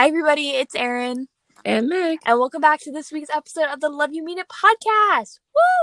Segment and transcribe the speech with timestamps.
[0.00, 0.48] Hi, everybody.
[0.52, 1.28] It's Erin.
[1.62, 2.20] And Meg.
[2.24, 5.40] And welcome back to this week's episode of the Love You Mean It podcast.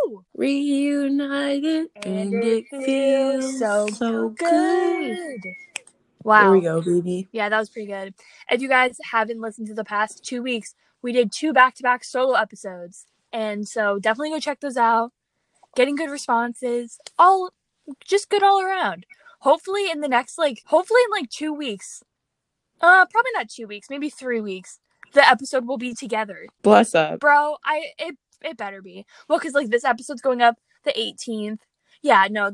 [0.07, 0.25] Woo!
[0.35, 5.39] Reunited and, and it feels so, so good.
[5.43, 5.51] good.
[6.23, 6.41] Wow.
[6.41, 7.27] There we go, baby.
[7.31, 8.15] Yeah, that was pretty good.
[8.49, 10.73] If you guys haven't listened to the past two weeks,
[11.03, 13.05] we did two back to back solo episodes.
[13.31, 15.11] And so definitely go check those out.
[15.75, 16.97] Getting good responses.
[17.19, 17.51] All
[18.03, 19.05] just good all around.
[19.41, 22.01] Hopefully in the next like hopefully in like two weeks.
[22.81, 24.79] Uh probably not two weeks, maybe three weeks
[25.13, 26.47] the episode will be together.
[26.61, 27.19] Bless up.
[27.19, 29.05] Bro, I it it better be.
[29.27, 31.59] Well, cuz like this episode's going up the 18th.
[32.01, 32.51] Yeah, no,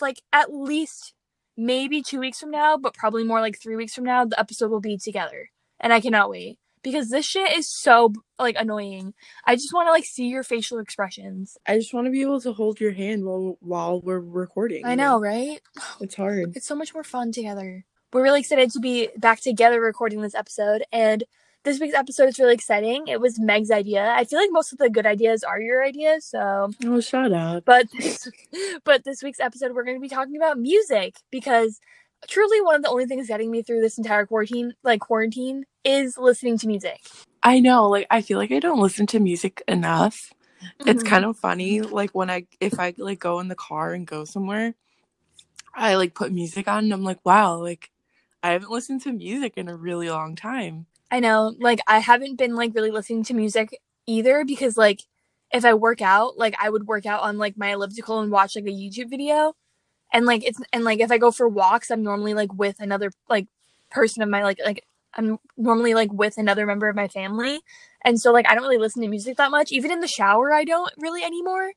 [0.00, 1.14] like at least
[1.56, 4.70] maybe 2 weeks from now, but probably more like 3 weeks from now the episode
[4.70, 5.50] will be together.
[5.78, 9.14] And I cannot wait because this shit is so like annoying.
[9.44, 11.56] I just want to like see your facial expressions.
[11.66, 14.84] I just want to be able to hold your hand while while we're recording.
[14.84, 15.60] I know, right?
[16.00, 16.56] It's hard.
[16.56, 17.84] It's so much more fun together.
[18.12, 21.22] We're really excited to be back together recording this episode and
[21.62, 23.06] this week's episode is really exciting.
[23.06, 24.12] It was Meg's idea.
[24.16, 27.64] I feel like most of the good ideas are your ideas, so oh, shout out.
[27.64, 28.28] But this,
[28.84, 31.78] but this week's episode, we're going to be talking about music because
[32.26, 36.18] truly one of the only things getting me through this entire quarantine, like quarantine, is
[36.18, 37.00] listening to music.
[37.42, 40.32] I know, like I feel like I don't listen to music enough.
[40.80, 40.88] Mm-hmm.
[40.88, 44.06] It's kind of funny, like when I if I like go in the car and
[44.06, 44.74] go somewhere,
[45.74, 47.90] I like put music on and I'm like, wow, like
[48.42, 50.86] I haven't listened to music in a really long time.
[51.10, 55.02] I know, like I haven't been like really listening to music either because like
[55.52, 58.56] if I work out, like I would work out on like my elliptical and watch
[58.56, 59.54] like a YouTube video.
[60.12, 63.10] And like it's and like if I go for walks, I'm normally like with another
[63.28, 63.46] like
[63.90, 67.60] person of my like like I'm normally like with another member of my family.
[68.04, 69.72] And so like I don't really listen to music that much.
[69.72, 71.72] Even in the shower I don't really anymore.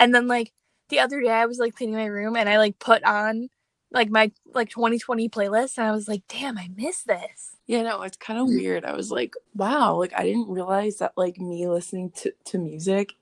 [0.00, 0.52] And then like
[0.88, 3.48] the other day I was like cleaning my room and I like put on
[3.90, 7.56] like my like 2020 playlist and I was like, damn, I miss this.
[7.66, 8.84] Yeah, no, it's kind of weird.
[8.84, 13.14] I was like, wow, like I didn't realize that like me listening to, to music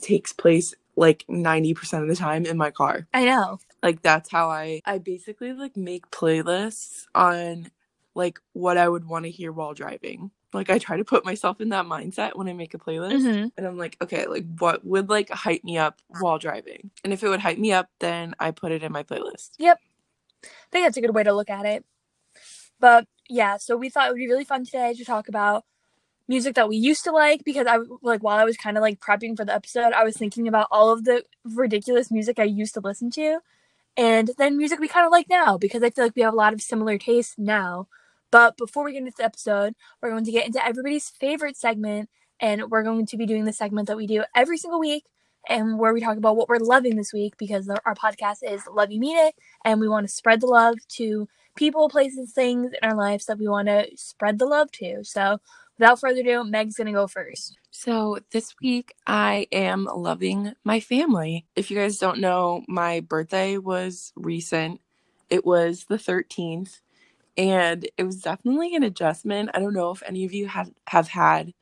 [0.00, 3.06] takes place like 90% of the time in my car.
[3.14, 3.58] I know.
[3.82, 7.70] Like that's how I I basically like make playlists on
[8.14, 10.30] like what I would want to hear while driving.
[10.52, 13.48] Like I try to put myself in that mindset when I make a playlist mm-hmm.
[13.56, 16.90] and I'm like, okay, like what would like hype me up while driving?
[17.04, 19.52] And if it would hype me up, then I put it in my playlist.
[19.58, 19.80] Yep.
[20.44, 21.84] I think that's a good way to look at it.
[22.80, 25.64] But yeah, so we thought it would be really fun today to talk about
[26.28, 29.00] music that we used to like because I like while I was kind of like
[29.00, 32.74] prepping for the episode, I was thinking about all of the ridiculous music I used
[32.74, 33.40] to listen to
[33.96, 36.36] and then music we kind of like now because I feel like we have a
[36.36, 37.88] lot of similar tastes now.
[38.30, 42.08] But before we get into the episode, we're going to get into everybody's favorite segment
[42.40, 45.04] and we're going to be doing the segment that we do every single week
[45.48, 48.90] and where we talk about what we're loving this week because our podcast is Love
[48.90, 52.88] You Mean It and we want to spread the love to people, places, things in
[52.88, 55.04] our lives that we want to spread the love to.
[55.04, 55.38] So,
[55.78, 57.56] without further ado, Meg's going to go first.
[57.70, 61.46] So, this week I am loving my family.
[61.56, 64.80] If you guys don't know, my birthday was recent.
[65.30, 66.80] It was the 13th,
[67.36, 69.50] and it was definitely an adjustment.
[69.54, 71.52] I don't know if any of you have, have had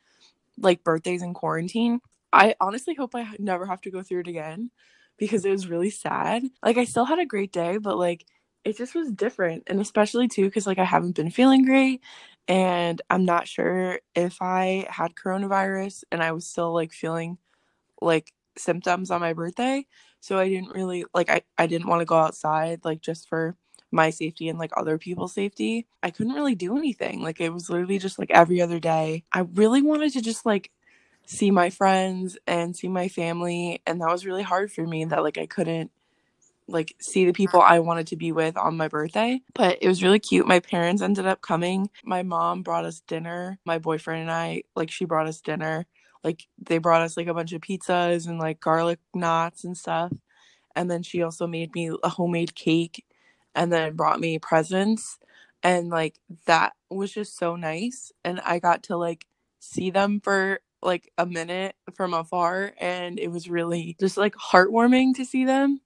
[0.58, 2.00] like birthdays in quarantine.
[2.32, 4.70] I honestly hope I never have to go through it again
[5.18, 6.44] because it was really sad.
[6.64, 8.24] Like, I still had a great day, but like,
[8.64, 9.64] it just was different.
[9.66, 12.02] And especially too because like i haven't been feeling great
[12.46, 17.38] and i'm not sure if i had coronavirus and i was still like feeling
[18.00, 19.86] like symptoms on my birthday.
[20.20, 23.56] So i didn't really like i, I didn't want to go outside like just for
[23.92, 25.86] my safety and like other people's safety.
[26.02, 27.22] I couldn't really do anything.
[27.22, 29.24] Like it was literally just like every other day.
[29.32, 30.70] I really wanted to just like
[31.30, 35.22] see my friends and see my family and that was really hard for me that
[35.22, 35.91] like i couldn't
[36.70, 39.42] like see the people I wanted to be with on my birthday.
[39.54, 40.46] But it was really cute.
[40.46, 41.91] My parents ended up coming.
[42.04, 43.58] My mom brought us dinner.
[43.64, 45.86] My boyfriend and I, like, she brought us dinner.
[46.22, 50.12] Like, they brought us like a bunch of pizzas and like garlic knots and stuff.
[50.77, 53.04] And then she also made me a homemade cake
[53.54, 55.18] and then brought me presents.
[55.62, 56.16] And like,
[56.47, 58.12] that was just so nice.
[58.24, 59.27] And I got to like
[59.59, 65.15] see them for like a minute from afar and it was really just like heartwarming
[65.15, 65.78] to see them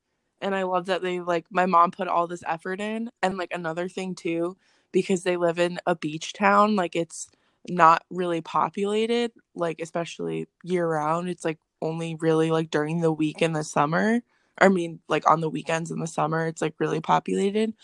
[0.42, 3.10] and I love that they like my mom put all this effort in.
[3.22, 4.56] And like another thing too,
[4.92, 7.28] because they live in a beach town, like it's
[7.70, 11.30] not really populated, like especially year round.
[11.30, 14.22] It's like only really like during the week in the summer.
[14.60, 17.74] I mean, like on the weekends in the summer, it's like really populated.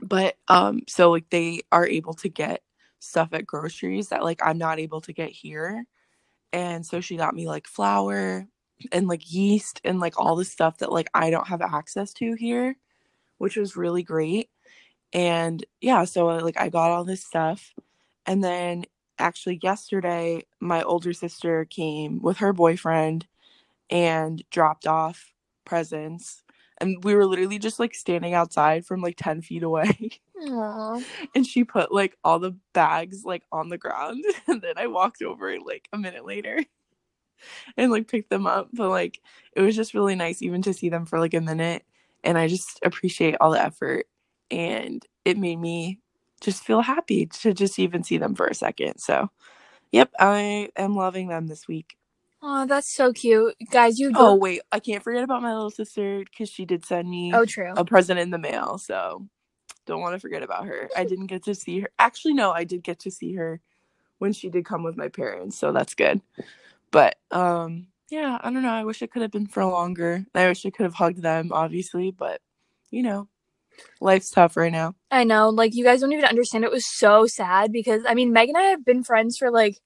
[0.00, 2.62] But um, so like they are able to get
[3.00, 5.86] stuff at groceries that like I'm not able to get here.
[6.54, 8.48] And so she got me like flour
[8.92, 12.34] and like yeast and like all the stuff that like I don't have access to
[12.34, 12.76] here,
[13.38, 14.50] which was really great.
[15.14, 17.66] And yeah, so uh, like I got all this stuff
[18.26, 18.86] And then
[19.20, 23.28] actually yesterday, my older sister came with her boyfriend
[23.90, 25.34] and dropped off
[25.66, 26.43] presents.
[26.78, 30.10] And we were literally just like standing outside from like 10 feet away.
[30.44, 31.02] Aww.
[31.34, 34.24] and she put like all the bags like on the ground.
[34.48, 36.60] And then I walked over like a minute later
[37.76, 38.68] and like picked them up.
[38.72, 39.20] But like
[39.54, 41.84] it was just really nice even to see them for like a minute.
[42.24, 44.06] And I just appreciate all the effort.
[44.50, 46.00] And it made me
[46.40, 48.98] just feel happy to just even see them for a second.
[48.98, 49.30] So,
[49.92, 51.96] yep, I am loving them this week.
[52.46, 53.98] Oh, that's so cute, guys.
[53.98, 57.32] You Oh wait, I can't forget about my little sister because she did send me
[57.32, 57.72] Oh, true.
[57.74, 58.76] a present in the mail.
[58.76, 59.26] So
[59.86, 60.90] don't want to forget about her.
[60.94, 61.88] I didn't get to see her.
[61.98, 63.62] Actually, no, I did get to see her
[64.18, 65.56] when she did come with my parents.
[65.56, 66.20] So that's good.
[66.90, 68.68] But um, yeah, I don't know.
[68.68, 70.26] I wish it could have been for longer.
[70.34, 72.42] I wish I could have hugged them, obviously, but
[72.90, 73.26] you know,
[74.02, 74.94] life's tough right now.
[75.10, 76.64] I know, like you guys don't even understand.
[76.64, 79.78] It was so sad because I mean, Meg and I have been friends for like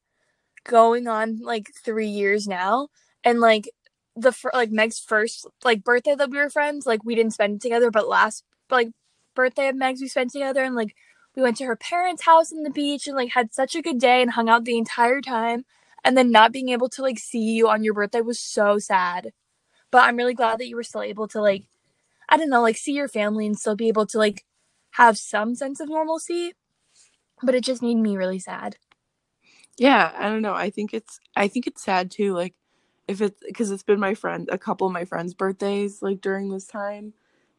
[0.64, 2.88] going on like three years now,
[3.24, 3.70] and like
[4.16, 7.56] the fir- like Meg's first like birthday that we were friends, like we didn't spend
[7.56, 8.90] it together, but last like
[9.34, 10.94] birthday of Meg's we spent together, and like
[11.36, 13.98] we went to her parents' house on the beach and like had such a good
[14.00, 15.64] day and hung out the entire time,
[16.04, 19.32] and then not being able to like see you on your birthday was so sad.
[19.90, 21.64] But I'm really glad that you were still able to like
[22.28, 24.44] I don't know, like see your family and still be able to like
[24.92, 26.54] have some sense of normalcy.
[27.42, 28.76] But it just made me really sad.
[29.78, 30.54] Yeah, I don't know.
[30.54, 32.34] I think it's I think it's sad too.
[32.34, 32.54] Like
[33.08, 36.50] if it's because it's been my friend, a couple of my friends' birthdays like during
[36.50, 37.14] this time,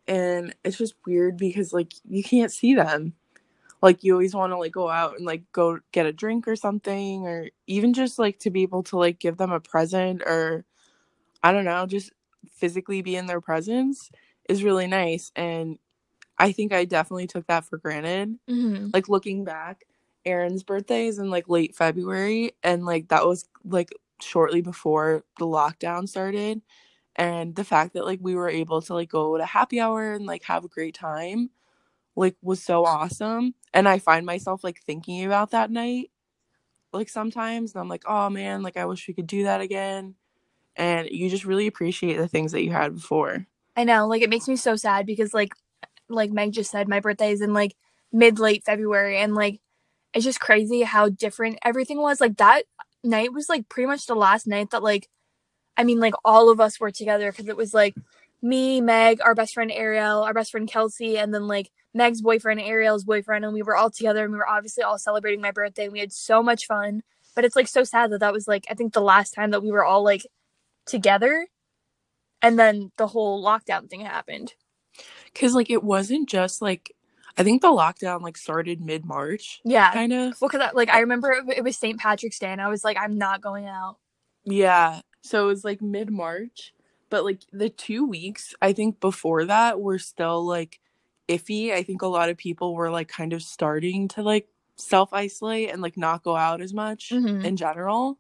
[0.08, 3.14] and it's just weird because like you can't see them.
[3.82, 6.56] Like you always want to like go out and like go get a drink or
[6.58, 10.66] something, or even just like to be able to like give them a present or
[11.44, 12.12] I don't know, just
[12.52, 14.12] physically be in their presence
[14.50, 15.32] is really nice.
[15.36, 15.80] And
[16.40, 18.90] I think I definitely took that for granted Mm-hmm.
[18.94, 19.86] like looking back
[20.30, 23.90] erin's birthday is in like late february and like that was like
[24.22, 26.62] shortly before the lockdown started
[27.16, 30.26] and the fact that like we were able to like go to happy hour and
[30.26, 31.50] like have a great time
[32.16, 36.12] like was so awesome and i find myself like thinking about that night
[36.92, 40.16] like sometimes and i'm like oh man like i wish we could do that again
[40.80, 43.46] and you just really appreciate the things that you had before.
[43.76, 45.54] I know, like it makes me so sad because like
[46.08, 47.76] like Meg just said, my birthday is in like
[48.12, 49.60] mid late February and like
[50.14, 52.20] it's just crazy how different everything was.
[52.22, 52.64] Like that
[53.04, 55.08] night was like pretty much the last night that like
[55.78, 57.96] I mean like all of us were together because it was like
[58.42, 62.62] me, Meg, our best friend Ariel, our best friend Kelsey, and then like Meg's boyfriend,
[62.62, 65.86] Ariel's boyfriend, and we were all together and we were obviously all celebrating my birthday
[65.86, 67.04] and we had so much fun.
[67.36, 69.64] But it's like so sad that that was like I think the last time that
[69.64, 70.26] we were all like
[70.86, 71.48] together
[72.42, 74.54] and then the whole lockdown thing happened.
[75.34, 76.94] because like it wasn't just like
[77.38, 79.92] i think the lockdown like started mid-march Yeah.
[79.94, 82.00] kind of Well, because like I remember it, it was St.
[82.00, 83.98] Patrick's Day, and I was like, I'm not going out.
[84.46, 86.74] yeah so it was like mid-march
[87.10, 90.80] but like the two weeks i think before that were still like
[91.28, 94.48] iffy i think a lot of people were like kind of starting to like
[94.78, 97.44] self-isolate and like not go out as much Mhm.
[97.44, 98.18] in general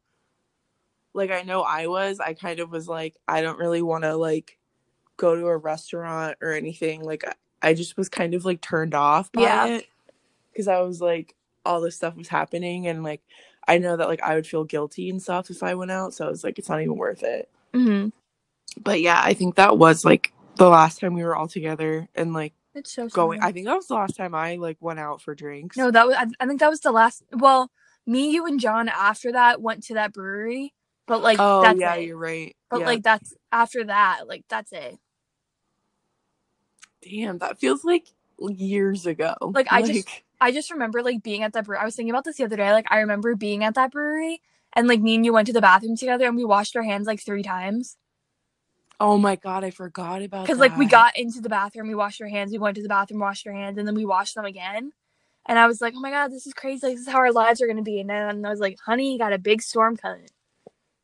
[1.13, 4.15] like i know i was i kind of was like i don't really want to
[4.15, 4.57] like
[5.17, 7.24] go to a restaurant or anything like
[7.62, 9.66] I, just was kind of like turned off by Yeah.
[9.68, 9.86] it
[10.51, 11.36] because i was like
[11.66, 13.22] all this stuff was happening and like
[13.68, 16.25] i know that like i would feel guilty and stuff if i went out so
[16.25, 18.10] i was like it's not even worth it Mm-hmm.
[18.82, 22.34] but yeah i think that was like the last time we were all together and
[22.34, 23.48] like It's so going sad.
[23.48, 26.08] i think that was the last time i like went out for drinks no, that
[26.08, 26.16] was.
[26.16, 27.24] I, I think that was the last.
[27.32, 27.70] Well,
[28.08, 30.74] me, you, and John after that went to that brewery,
[31.06, 32.06] but like oh that's yeah it.
[32.08, 32.86] you're right But yeah.
[32.88, 34.98] like that's after that, like that's it.
[37.01, 38.08] Damn that feels like
[38.39, 40.08] years ago Like, I just-
[40.41, 41.82] I just remember like being at that brewery.
[41.82, 42.72] I was thinking about this the other day.
[42.72, 44.41] Like I remember being at that brewery,
[44.74, 47.08] and like me and you went to the bathroom together, and we washed our hands
[47.08, 47.98] like three times.
[49.01, 52.22] oh my god i forgot about because like we got into the bathroom, we washed
[52.22, 54.46] our hands, we went to the bathroom, washed our hands, and then we washed them
[54.46, 54.91] again.
[55.46, 56.86] And I was like, oh my god, this is crazy.
[56.86, 58.00] Like, this is how our lives are gonna be.
[58.00, 60.27] And then I was like, honey, you got a big storm coming.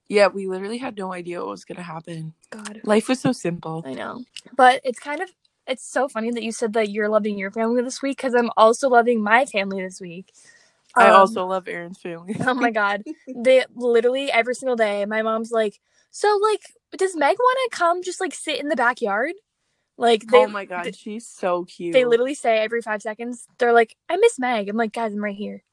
[0.08, 2.34] Yeah, we literally had no idea what was gonna happen.
[2.52, 3.84] God, Life was so simple.
[3.86, 4.24] I know.
[4.56, 5.30] But it's kind of
[5.68, 8.50] it's so funny that you said that you're loving your family this week because I'm
[8.58, 10.32] also loving my family this week.
[10.96, 12.36] I Um, also love Erin's family.
[12.46, 13.04] oh my god,
[13.36, 15.06] they literally every single day.
[15.06, 15.80] My mom's like,
[16.12, 16.62] so like,
[16.98, 19.34] does Meg want to come just like sit in the backyard?
[19.98, 21.94] Like they, oh my god, th- she's so cute.
[21.94, 24.70] they literally say every five seconds, they're like, I miss Meg.
[24.70, 25.64] I'm like, guys, I'm right here.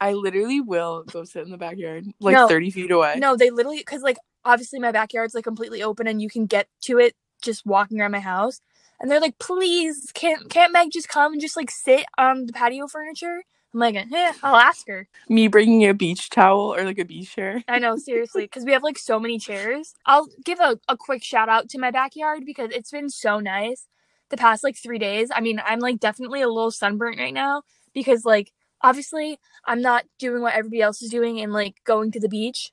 [0.00, 2.48] I literally will go sit in the backyard, like No.
[2.48, 3.16] thirty feet away.
[3.18, 6.68] No, they literally because like obviously my backyard's like completely open and you can get
[6.84, 8.60] to it just walking around my house.
[9.00, 12.52] And they're like, please, can't can't Meg just come and just like sit on the
[12.52, 13.42] patio furniture?
[13.72, 15.08] I'm like, eh, I'll ask her.
[15.28, 17.62] Me bringing a beach towel or like a beach chair.
[17.68, 19.94] I know, seriously, because we have like so many chairs.
[20.06, 23.86] I'll give a, a quick shout out to my backyard because it's been so nice
[24.28, 25.28] the past like three days.
[25.32, 27.62] I mean, I'm like definitely a little sunburnt right now
[27.94, 28.52] because like
[28.82, 32.72] obviously I'm not doing what everybody else is doing and like going to the beach.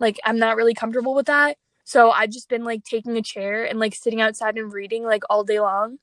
[0.00, 1.56] Like I'm not really comfortable with that.
[1.84, 5.22] So I've just been like taking a chair and like sitting outside and reading like
[5.30, 5.98] all day long.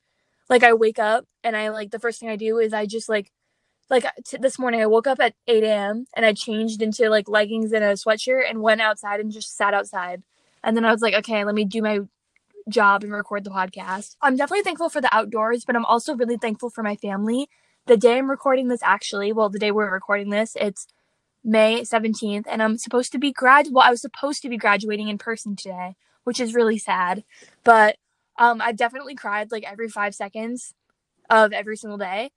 [0.50, 3.10] Like I wake up and I like the first thing I do is I just
[3.10, 3.32] like
[3.90, 6.06] like uh, t- this morning I woke up at 8 a.m.
[6.16, 9.74] and I changed into like leggings and a sweatshirt and went outside and just sat
[9.74, 10.24] outside.
[10.64, 12.00] And then I was like, okay, let me do my
[12.70, 14.16] job and record the podcast.
[14.22, 17.50] I'm definitely thankful for the outdoors, but I'm also really thankful for my family.
[17.88, 20.88] The day I'm recording this, actually, well, the day we're recording this, it's
[21.43, 23.67] May 17th, and I'm supposed to be grad.
[23.71, 27.24] Well, I was supposed to be graduating in person today, which is really sad.
[27.63, 27.98] But
[28.38, 30.74] um, I've definitely cried like every five seconds
[31.29, 32.31] of every single day.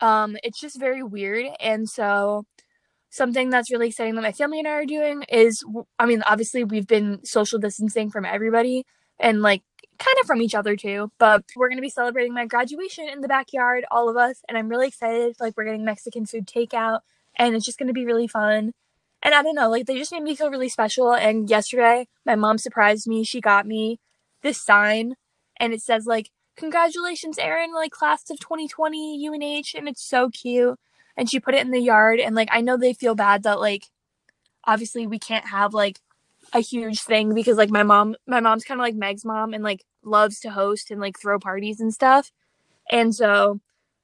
[0.00, 2.44] Um, it's just very weird, and so
[3.10, 5.64] something that's really exciting that my family and I are doing is,
[5.98, 8.84] I mean, obviously we've been social distancing from everybody,
[9.18, 9.62] and like
[9.98, 11.10] kind of from each other too.
[11.18, 14.68] But we're gonna be celebrating my graduation in the backyard, all of us, and I'm
[14.68, 15.36] really excited.
[15.40, 17.00] Like we're getting Mexican food takeout,
[17.36, 18.72] and it's just gonna be really fun.
[19.22, 21.12] And I don't know, like they just made me feel really special.
[21.14, 23.24] And yesterday, my mom surprised me.
[23.24, 24.00] She got me
[24.42, 25.14] this sign,
[25.58, 27.72] and it says like "Congratulations, Erin!
[27.74, 30.78] Like class of 2020 UNH," and it's so cute.
[31.16, 33.60] And she put it in the yard, and like I know they feel bad that
[33.60, 33.86] like
[34.64, 36.00] obviously we can't have like
[36.52, 39.64] a huge thing because like my mom my mom's kind of like Meg's mom and
[39.64, 42.30] like loves to host and like throw parties and stuff.
[42.90, 43.60] And so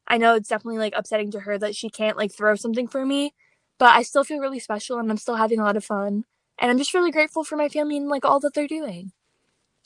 [0.09, 3.05] I know it's definitely like upsetting to her that she can't like throw something for
[3.05, 3.35] me,
[3.79, 6.25] but I still feel really special and I'm still having a lot of fun.
[6.59, 9.13] And I'm just really grateful for my family and like all that they're doing.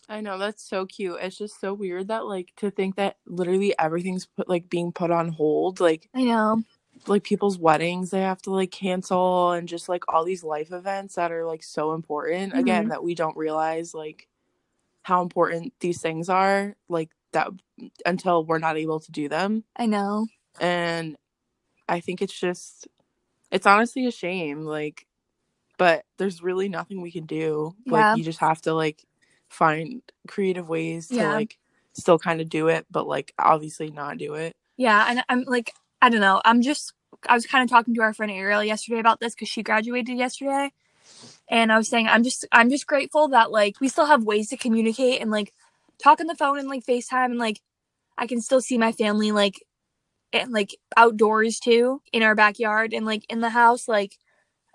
[0.08, 1.18] I know that's so cute.
[1.20, 5.10] It's just so weird that like to think that literally everything's put like being put
[5.10, 5.80] on hold.
[5.80, 6.62] Like I know
[7.06, 11.14] like people's weddings they have to like cancel and just like all these life events
[11.14, 12.60] that are like so important mm-hmm.
[12.60, 14.28] again that we don't realize like
[15.02, 17.48] how important these things are like that
[18.06, 20.26] until we're not able to do them i know
[20.60, 21.16] and
[21.88, 22.88] i think it's just
[23.50, 25.06] it's honestly a shame like
[25.78, 27.92] but there's really nothing we can do yeah.
[27.92, 29.02] like you just have to like
[29.48, 31.32] find creative ways to yeah.
[31.32, 31.58] like
[31.94, 35.72] still kind of do it but like obviously not do it yeah and i'm like
[36.02, 36.42] I don't know.
[36.44, 36.92] I'm just
[37.28, 40.18] I was kind of talking to our friend Ariel yesterday about this because she graduated
[40.18, 40.72] yesterday,
[41.48, 44.48] and I was saying I'm just I'm just grateful that like we still have ways
[44.48, 45.52] to communicate and like
[46.02, 47.60] talk on the phone and like FaceTime and like
[48.18, 49.64] I can still see my family like
[50.32, 54.16] and like outdoors too in our backyard and like in the house like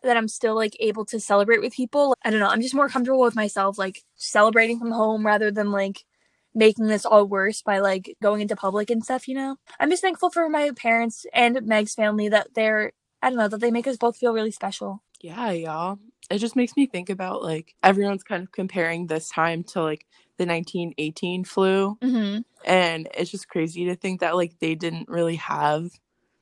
[0.03, 2.15] that I'm still like able to celebrate with people.
[2.23, 2.47] I don't know.
[2.47, 6.05] I'm just more comfortable with myself like celebrating from home rather than like
[6.53, 9.57] making this all worse by like going into public and stuff, you know?
[9.79, 13.59] I'm just thankful for my parents and Meg's family that they're, I don't know, that
[13.59, 15.03] they make us both feel really special.
[15.21, 15.99] Yeah, y'all.
[16.29, 20.05] It just makes me think about like everyone's kind of comparing this time to like
[20.37, 21.97] the 1918 flu.
[22.01, 22.41] Mm-hmm.
[22.65, 25.89] And it's just crazy to think that like they didn't really have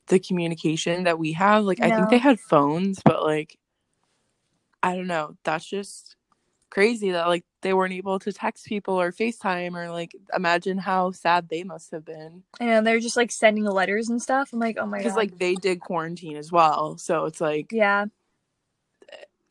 [0.07, 1.63] the communication that we have.
[1.63, 1.87] Like, no.
[1.87, 3.57] I think they had phones, but like,
[4.83, 5.35] I don't know.
[5.43, 6.15] That's just
[6.69, 11.09] crazy that like they weren't able to text people or FaceTime or like imagine how
[11.11, 12.43] sad they must have been.
[12.59, 14.51] And they're just like sending letters and stuff.
[14.51, 15.03] I'm like, oh my god.
[15.03, 16.97] Because like they did quarantine as well.
[16.97, 18.05] So it's like Yeah.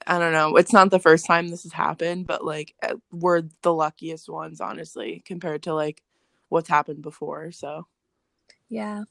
[0.06, 0.56] I don't know.
[0.56, 4.60] It's not the first time this has happened, but like eh, we're the luckiest ones,
[4.60, 6.02] honestly, compared to like
[6.48, 7.52] what's happened before.
[7.52, 7.86] So
[8.68, 9.04] Yeah.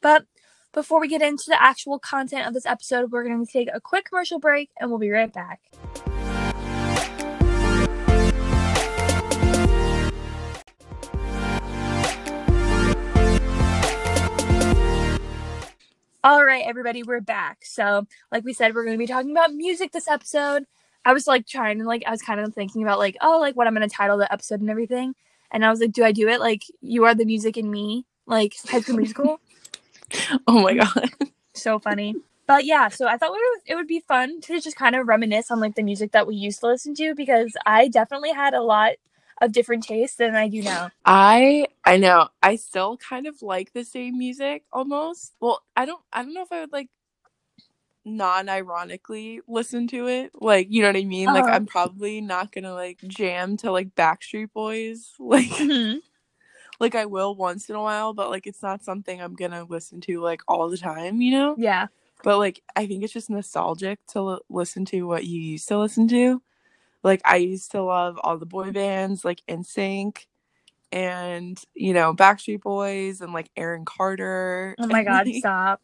[0.00, 0.26] But
[0.72, 3.80] before we get into the actual content of this episode, we're going to take a
[3.80, 5.60] quick commercial break and we'll be right back.
[16.24, 17.64] All right, everybody, we're back.
[17.64, 20.66] So, like we said, we're going to be talking about music this episode.
[21.04, 23.56] I was like trying to like I was kind of thinking about like oh like
[23.56, 25.16] what I'm going to title the episode and everything,
[25.50, 28.06] and I was like, do I do it like you are the music in me,
[28.26, 29.40] like High School Musical?
[30.46, 31.10] oh my god,
[31.54, 32.14] so funny.
[32.46, 35.08] But yeah, so I thought it would, it would be fun to just kind of
[35.08, 38.54] reminisce on like the music that we used to listen to because I definitely had
[38.54, 38.92] a lot
[39.42, 40.90] of different tastes than I do now.
[41.04, 42.28] I I know.
[42.42, 45.34] I still kind of like the same music almost.
[45.40, 46.88] Well, I don't I don't know if I would like
[48.04, 50.30] non-ironically listen to it.
[50.34, 51.28] Like, you know what I mean?
[51.28, 51.40] Uh-huh.
[51.40, 55.12] Like I'm probably not going to like jam to like Backstreet Boys.
[55.18, 55.98] Like mm-hmm.
[56.78, 59.64] like I will once in a while, but like it's not something I'm going to
[59.64, 61.56] listen to like all the time, you know?
[61.58, 61.88] Yeah.
[62.22, 65.78] But like I think it's just nostalgic to l- listen to what you used to
[65.78, 66.40] listen to
[67.02, 70.26] like I used to love all the boy bands like NSYNC
[70.92, 74.76] and you know Backstreet Boys and like Aaron Carter.
[74.78, 75.80] Oh my god, stop.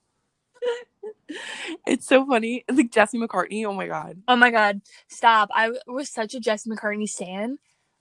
[1.87, 2.65] it's so funny.
[2.71, 3.67] Like Jesse McCartney.
[3.67, 4.23] Oh my god.
[4.29, 5.49] Oh my god, stop!
[5.53, 7.59] I was such a Jesse McCartney stan.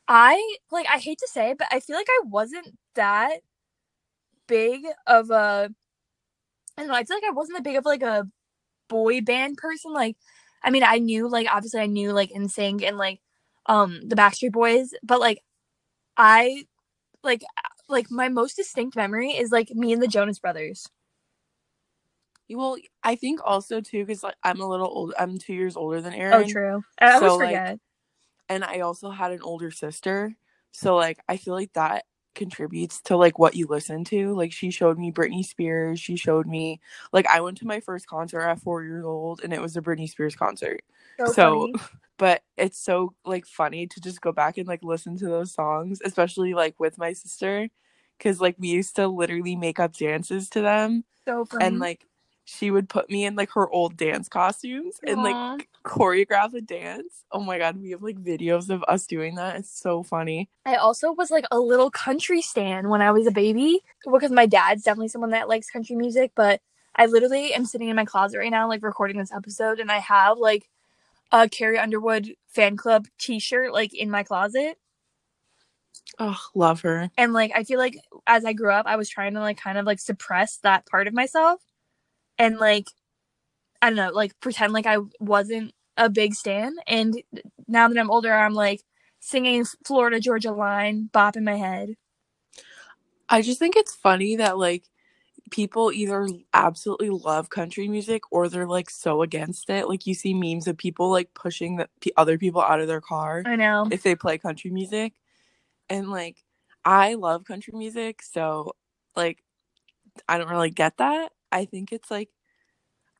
[0.08, 0.88] I like.
[0.94, 3.40] I hate to say it, but I feel like I wasn't that
[4.48, 5.70] big of a.
[6.78, 6.94] I don't know.
[6.94, 8.28] I feel like I wasn't that big of like a
[8.88, 9.94] boy band person.
[9.94, 10.18] Like,
[10.68, 13.22] I mean, I knew like obviously I knew like NSYNC and like
[13.68, 15.42] um the Backstreet Boys, but like
[16.18, 16.66] I
[17.24, 17.42] like
[17.88, 20.86] like my most distinct memory is like me and the Jonas Brothers.
[22.50, 25.14] Well, I think also too because like I'm a little old.
[25.18, 26.34] I'm two years older than Erin.
[26.34, 26.84] Oh, true.
[27.00, 27.80] I always So, like, forget.
[28.50, 30.36] and I also had an older sister.
[30.74, 32.04] So like I feel like that
[32.38, 34.34] contributes to like what you listen to.
[34.34, 36.00] Like she showed me Britney Spears.
[36.00, 36.80] She showed me
[37.12, 39.82] like I went to my first concert at four years old and it was a
[39.82, 40.82] Britney Spears concert.
[41.18, 41.72] so, so-
[42.20, 46.02] But it's so like funny to just go back and like listen to those songs,
[46.04, 47.68] especially like with my sister.
[48.20, 51.66] Cause like we used to literally make up dances to them so funny.
[51.66, 52.06] and like
[52.50, 57.26] she would put me in like her old dance costumes and like choreograph a dance.
[57.30, 59.58] Oh my god, we have like videos of us doing that.
[59.58, 60.50] It's so funny.
[60.66, 64.46] I also was like a little country stan when I was a baby because my
[64.46, 66.32] dad's definitely someone that likes country music.
[66.36, 66.62] But
[66.96, 70.00] I literally am sitting in my closet right now, like recording this episode, and I
[70.00, 70.70] have like
[71.34, 74.78] a Carrie Underwood fan club T-shirt like in my closet.
[76.18, 77.12] Oh, love her.
[77.18, 79.78] And like I feel like as I grew up, I was trying to like kind
[79.78, 81.62] of like suppress that part of myself,
[82.38, 82.88] and like
[83.82, 86.76] I don't know, like pretend like I wasn't a big stan.
[86.88, 87.22] And
[87.68, 88.82] now that I'm older, I'm like
[89.20, 91.96] singing Florida Georgia Line, bopping my head.
[93.30, 94.86] I just think it's funny that like
[95.52, 99.88] people either absolutely love country music or they're like so against it.
[99.88, 103.02] Like you see memes of people like pushing the p- other people out of their
[103.02, 103.88] car I know.
[103.92, 105.14] if they play country music.
[105.90, 106.44] And like
[106.84, 108.74] I love country music, so
[109.16, 109.44] like
[110.28, 111.32] I don't really get that.
[111.52, 112.30] I think it's like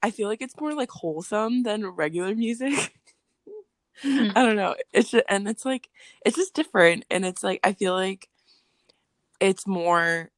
[0.04, 2.94] I feel like it's more like wholesome than regular music.
[4.04, 4.32] Mhm.
[4.36, 4.76] I don't know.
[4.94, 5.90] It's just, and it's like
[6.26, 8.30] it's just different and it's like I feel like
[9.40, 10.30] it's more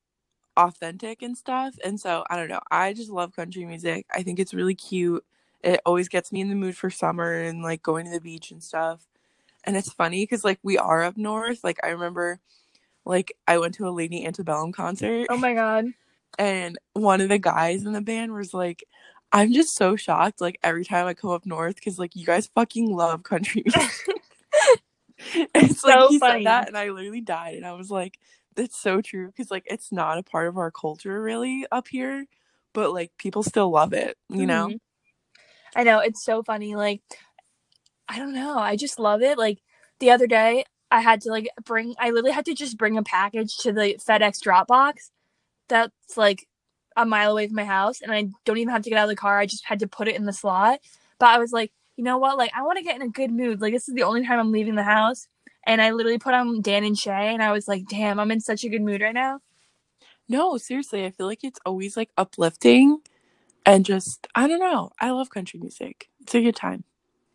[0.58, 1.76] authentic and stuff.
[1.86, 2.62] And so I don't know.
[2.72, 4.06] I just love country music.
[4.14, 5.26] I think it's really cute.
[5.64, 8.52] It always gets me in the mood for summer and like going to the beach
[8.52, 9.08] and stuff.
[9.66, 11.64] And it's funny cuz like we are up north.
[11.64, 12.40] Like I remember
[13.06, 15.88] like I went to a Lady Antebellum concert Oh my god.
[16.38, 18.84] And one of the guys in the band was like
[19.32, 22.50] i'm just so shocked like every time i come up north because like you guys
[22.56, 23.92] fucking love country music
[25.56, 26.44] it's like So he funny.
[26.44, 28.20] said that and i literally died and i was like
[28.56, 32.26] that's so true because like it's not a part of our culture really up here
[32.74, 34.80] but like people still love it you know Mhm.
[35.76, 36.76] I know it's so funny.
[36.76, 37.02] Like,
[38.08, 38.58] I don't know.
[38.58, 39.38] I just love it.
[39.38, 39.60] Like
[40.00, 41.96] the other day, I had to like bring.
[42.00, 45.12] I literally had to just bring a package to the FedEx drop box.
[45.70, 46.48] That's like
[46.98, 49.10] a mile away from my house, and I don't even have to get out of
[49.10, 49.40] the car.
[49.40, 50.80] I just had to put it in the slot.
[51.20, 52.38] But I was like, you know what?
[52.38, 53.62] Like, I want to get in a good mood.
[53.62, 55.28] Like, this is the only time I'm leaving the house.
[55.68, 58.42] And I literally put on Dan and Shay, and I was like, damn, I'm in
[58.42, 59.40] such a good mood right now.
[60.28, 63.00] no seriously i feel like it's always like uplifting
[63.66, 66.84] and just i don't know i love country music it's a good time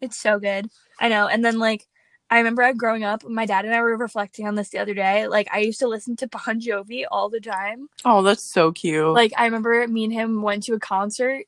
[0.00, 0.68] It's so good.
[1.00, 1.26] I know.
[1.28, 1.86] And then like
[2.30, 5.28] I remember growing up, my dad and I were reflecting on this the other day.
[5.28, 7.88] Like I used to listen to Bon Jovi all the time.
[8.04, 11.44] oh that's so cute Like I remember me and him went to a concert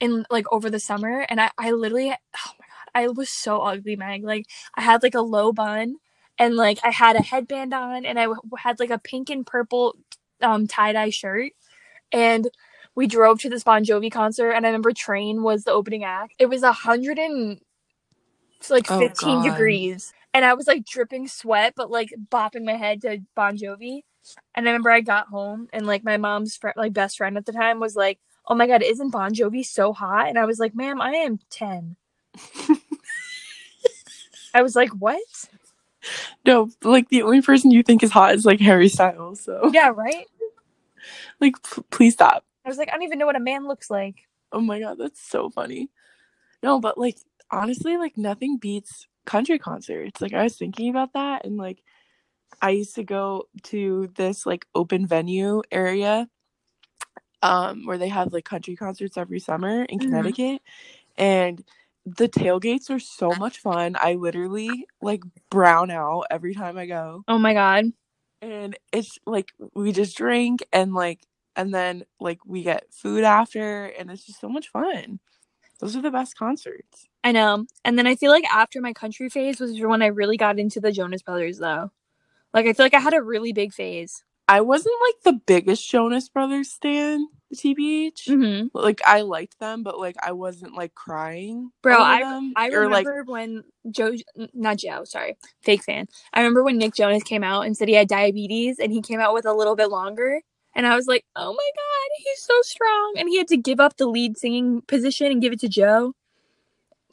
[0.00, 3.60] in like over the summer and I, I literally oh my god, I was so
[3.60, 4.24] ugly, Meg.
[4.24, 5.96] Like I had like a low bun
[6.38, 9.46] and like I had a headband on and I w- had like a pink and
[9.46, 9.96] purple
[10.40, 11.52] um tie-dye shirt
[12.12, 12.48] and
[12.96, 16.34] we drove to this Bon Jovi concert and I remember Train was the opening act.
[16.38, 17.60] It was a hundred and
[18.64, 19.42] it's like Oh, 15 God.
[19.42, 24.02] degrees and I was like dripping sweat but like bopping my head to Bon Jovi.
[24.54, 27.46] And I remember I got home and like my mom's fr- like best friend at
[27.46, 30.58] the time was like, "Oh my god, isn't Bon Jovi so hot?" And I was
[30.58, 31.96] like, "Ma'am, I am 10."
[34.54, 35.20] I was like, "What?"
[36.46, 39.40] No, like the only person you think is hot is like Harry Styles.
[39.40, 40.26] So Yeah, right?
[41.40, 42.44] like, p- please stop.
[42.64, 44.98] I was like, "I don't even know what a man looks like." Oh my god,
[44.98, 45.90] that's so funny.
[46.62, 47.18] No, but like
[47.54, 50.20] honestly, like nothing beats country concerts.
[50.22, 51.82] Like I was thinking about that, and like
[52.62, 56.28] I used to go to this like open venue area,
[57.42, 60.06] um, where they have like country concerts every summer in Mhm.
[60.06, 60.62] Connecticut,
[61.16, 61.64] and
[62.06, 63.96] the tailgates are so much fun.
[64.00, 67.24] I literally like brown out every time I go.
[67.28, 67.92] Oh my god.
[68.42, 71.20] and it's like we just drink and like
[71.56, 75.20] and then like we get food after and it's just so much fun
[75.80, 77.66] those are the best concerts I know.
[77.84, 80.78] And then I feel like after my country phase was when I really got into
[80.78, 81.90] the Jonas Brothers though.
[82.52, 84.22] Like I feel like I had a really big phase.
[84.46, 88.28] i wasn't like the biggest jonas brothers stan TBH.
[88.28, 88.66] Mm-hmm.
[88.74, 91.70] Like I liked them, but like I wasn't like crying.
[91.82, 92.52] Bro, I them.
[92.56, 94.12] I or like remember when Joe,
[94.52, 96.06] not Joe, sorry, fake fan.
[96.32, 99.20] I remember when Nick Jonas came out and said he had diabetes, and he came
[99.20, 100.42] out with a little bit longer,
[100.74, 103.80] and I was like, oh my god, he's so strong, and he had to give
[103.80, 106.14] up the lead singing position and give it to Joe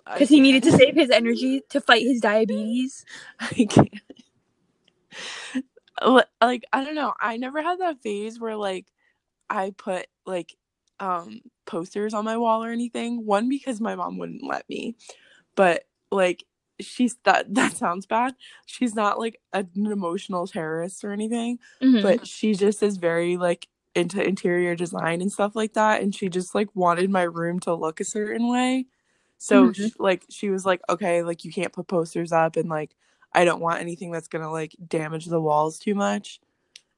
[0.05, 3.05] because he needed to save his energy to fight his diabetes.
[3.39, 3.89] I can't.
[6.41, 7.13] Like I don't know.
[7.19, 8.87] I never had that phase where like
[9.49, 10.55] I put like
[10.99, 13.25] um posters on my wall or anything.
[13.25, 14.95] One because my mom wouldn't let me,
[15.55, 16.43] but like
[16.79, 18.35] she's that that sounds bad.
[18.65, 22.01] She's not like an emotional terrorist or anything, Mhm.
[22.01, 26.29] but she just is very like into interior design and stuff like that and she
[26.29, 28.85] just like wanted my room to look a certain way
[29.43, 29.75] so Mhm.
[29.91, 32.95] sh like she was like okay like you can't put posters up and like
[33.33, 36.39] i don't want anything that's gonna like damage the walls too much.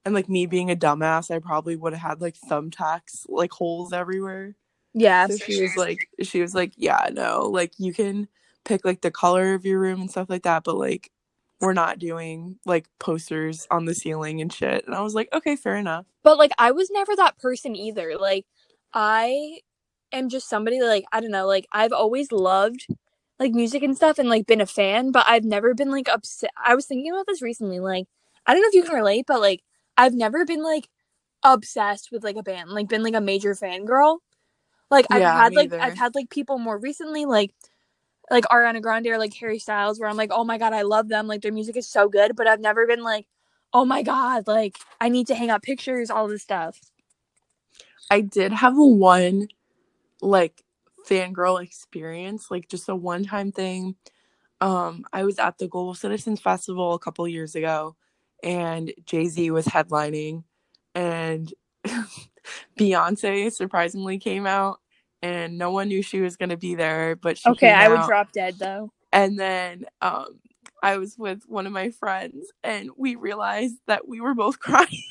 [0.06, 3.94] And like me being a dumbass i probably would have had like thumbtacks like holes
[3.94, 4.56] everywhere.
[4.94, 8.28] Yeah, so she was like she was like yeah no like you can
[8.66, 11.10] pick like the color of your room and stuff like that but like
[11.62, 14.86] we're not doing like posters on the ceiling and shit.
[14.86, 16.06] And i was like okay fair enough.
[16.24, 18.18] But like I was never that person either.
[18.20, 18.46] Like
[18.94, 19.62] I
[20.14, 22.88] am just somebody like I don't know, like I've always loved
[23.40, 26.52] like music and stuff and like been a fan, but I've never been like upset.
[26.64, 27.82] I was thinking about this recently.
[27.82, 28.08] Like
[28.48, 29.62] I don't know if you can relate, but like
[29.98, 30.90] I've never been like
[31.44, 34.20] obsessed with like a band, like been like a major fangirl.
[34.92, 35.82] Like I've Yeah, had like either.
[35.82, 37.52] I've had like people more recently like
[38.32, 41.10] like Ariana Grande or like Harry Styles where I'm like, "Oh my god, I love
[41.10, 41.28] them.
[41.28, 43.28] Like their music is so good." But I've never been like,
[43.74, 46.82] "Oh my god, like I need to hang up pictures, all this stuff."
[48.12, 49.50] I did have one
[50.24, 50.64] like
[51.08, 53.96] fangirl experience, like just a one time thing.
[54.62, 57.96] Um, I was at the Global Citizens Festival a couple years ago
[58.44, 60.44] and Jay Z was headlining
[60.96, 61.54] and
[62.80, 64.80] Beyonce surprisingly came out
[65.22, 68.08] and no one knew she was gonna be there, but she Okay, I would out.
[68.08, 68.92] drop dead though.
[69.12, 70.40] And then um
[70.82, 75.04] I was with one of my friends and we realized that we were both crying.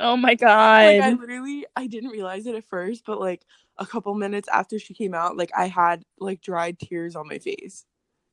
[0.00, 0.96] Oh my god.
[0.96, 3.44] like I literally I didn't realize it at first, but like
[3.78, 7.38] a couple minutes after she came out, like I had like dried tears on my
[7.38, 7.84] face.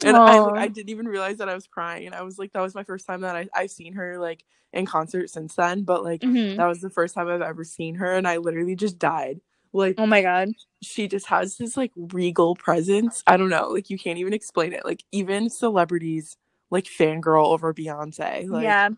[0.05, 2.53] And I like I didn't even realize that I was crying and I was like
[2.53, 5.83] that was my first time that I, I've seen her like in concert since then,
[5.83, 6.55] but like Mhm.
[6.57, 9.41] that was the first time I've ever seen her and I literally just died.
[9.73, 10.49] Like Oh my god.
[10.81, 13.23] she just has this like regal presence.
[13.27, 14.85] I don't know, like you can't even explain it.
[14.85, 16.37] Like even celebrities
[16.71, 18.49] like fangirl over Beyonce.
[18.49, 18.89] Like yeah.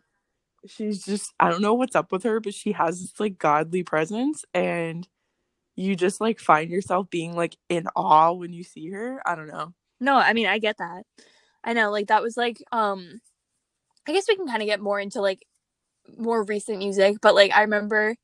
[0.67, 3.83] She's just I don't know what's up with her, but she has this like godly
[3.83, 5.07] presence and
[5.75, 9.21] you just like find yourself being like in awe when you see her.
[9.25, 9.73] I don't know.
[9.99, 11.03] No, I mean I get that.
[11.63, 13.21] I know, like that was like um
[14.07, 15.45] I guess we can kind of get more into like
[16.17, 18.15] more recent music, but like I remember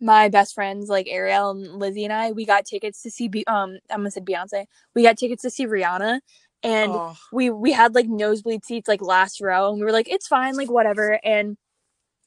[0.00, 3.46] my best friends like Ariel and Lizzie and I, we got tickets to see Be-
[3.46, 4.66] um I'm gonna say Beyonce.
[4.94, 6.20] We got tickets to see Rihanna
[6.62, 10.08] and oh, we we had like nosebleed seats like last row and we were like
[10.08, 11.20] it's fine like whatever.
[11.24, 11.56] And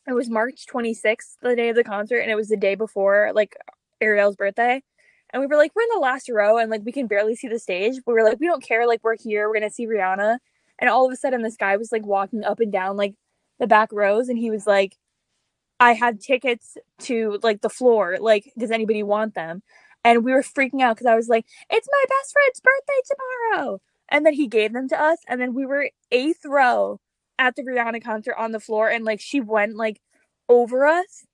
[0.07, 3.31] it was March 26th the day of the concert and it was the day before
[3.33, 3.55] like
[4.01, 4.81] Ariel's birthday.
[5.31, 7.47] And we were like we're in the last row and like we can barely see
[7.47, 7.95] the stage.
[8.05, 10.37] We were like we don't care like we're here we're gonna see Rihanna.
[10.79, 13.15] And all of a sudden this guy was like walking up and down like
[13.59, 14.95] the back rows and he was like
[15.81, 19.63] I have tickets to like the floor like does anybody want them?
[20.05, 23.01] And we were freaking out because I was like it's my best friend's birthday
[23.57, 26.99] tomorrow and then he gave them to us and then we were eighth row
[27.37, 30.01] at the Rihanna concert on the floor and like she went like
[30.47, 31.25] over us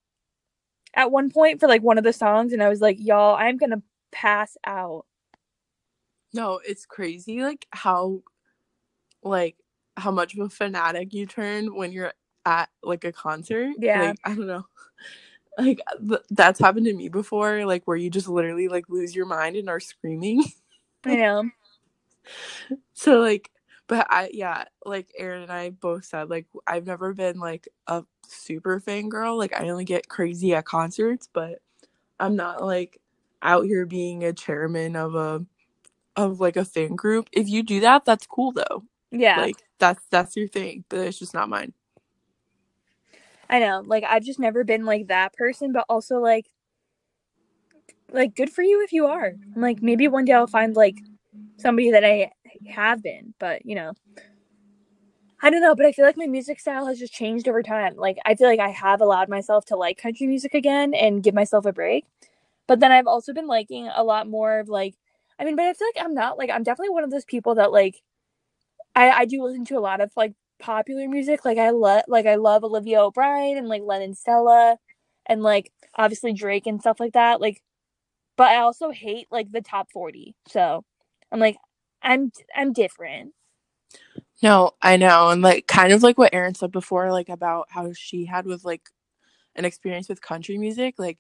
[0.94, 3.58] at one point for like one of the songs and I was like y'all I'm
[3.58, 5.06] gonna pass out
[6.36, 8.22] no, it's crazy like how
[9.24, 9.56] like
[9.96, 12.14] how much of a fanatic you turn when you're
[12.46, 13.72] at like a concert.
[13.80, 14.10] Yeah.
[14.10, 14.66] Like I don't know.
[15.58, 19.26] Like th- that's happened to me before, like where you just literally like lose your
[19.26, 20.44] mind and are screaming.
[21.06, 21.50] I know
[22.94, 23.52] So like,
[23.88, 28.04] but I yeah, like Erin and I both said like I've never been like a
[28.28, 29.38] super fangirl.
[29.38, 31.60] Like I only get crazy at concerts, but
[32.20, 33.00] I'm not like
[33.42, 35.46] out here being a chairman of a
[36.18, 37.30] of like a fan group.
[37.34, 38.86] If you do that, that's cool though.
[39.12, 41.74] yeah Like that's that's your thing, but it's just not mine.
[43.50, 46.50] I know like I've just never been like that person but also like
[48.12, 50.98] like good for you if you are I'm like maybe one day I'll find like
[51.58, 52.32] somebody that I
[52.68, 53.94] have been but you know
[55.42, 57.96] I don't know but I feel like my music style has just changed over time
[57.96, 61.34] like I feel like I have allowed myself to like country music again and give
[61.34, 62.06] myself a break
[62.68, 64.96] but then I've also been liking a lot more of like
[65.40, 67.56] I mean but I feel like I'm not like I'm definitely one of those people
[67.56, 68.02] that like
[68.96, 72.26] I I do listen to a lot of like popular music like I love like
[72.26, 74.78] I love Olivia O'Brien and like Lennon Stella
[75.28, 77.42] and like obviously Drake and stuff like that.
[77.42, 77.62] Like,
[78.38, 80.36] but I also hate like the top 40.
[80.48, 80.84] So
[81.32, 81.58] I'm like,
[82.02, 83.34] I'm I'm different.
[84.42, 85.30] No, I know.
[85.30, 88.64] And like kind of like what Erin said before, like about how she had with
[88.66, 88.90] like
[89.56, 90.96] an experience with country music.
[90.98, 91.20] Like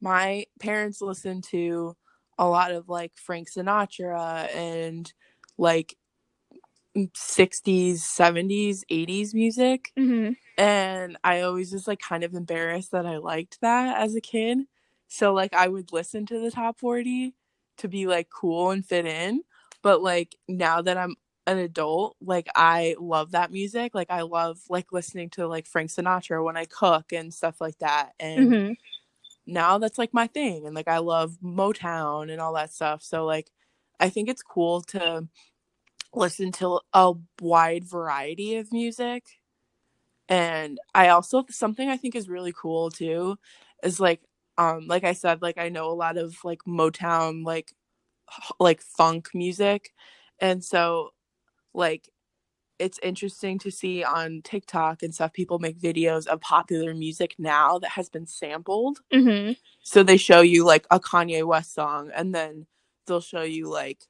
[0.00, 1.96] my parents listened to
[2.38, 5.12] a lot of like Frank Sinatra and
[5.58, 5.96] like
[6.96, 9.92] 60s, 70s, 80s music.
[9.98, 10.32] Mm-hmm.
[10.58, 14.58] And I always was like kind of embarrassed that I liked that as a kid.
[15.08, 17.34] So like I would listen to the top 40
[17.78, 19.42] to be like cool and fit in.
[19.82, 23.94] But like now that I'm an adult, like I love that music.
[23.94, 27.78] Like I love like listening to like Frank Sinatra when I cook and stuff like
[27.80, 28.12] that.
[28.20, 28.72] And Mm-hmm.
[29.46, 30.66] now that's like my thing.
[30.66, 33.02] And like I love Motown and all that stuff.
[33.02, 33.50] So like
[34.00, 35.28] I think it's cool to
[36.14, 39.24] listen to a wide variety of music.
[40.28, 43.38] And I also something I think is really cool too
[43.84, 44.22] is like
[44.62, 47.72] um like I said like I know a lot of like Motown like
[48.60, 49.92] like funk music
[50.40, 51.10] and so
[51.74, 52.08] like
[52.78, 57.78] it's interesting to see on TikTok and stuff people make videos of popular music now
[57.78, 59.52] that has been sampled Mm-hmm.
[59.82, 62.66] so they show you like a Kanye West song and then
[63.06, 64.00] they'll show you like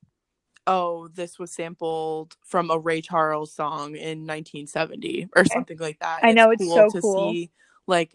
[0.67, 6.21] oh this was sampled from a Ray Charles song in 1970 or something like that.
[6.23, 6.91] I know, it's so cool.
[6.91, 7.51] To see
[7.89, 8.15] like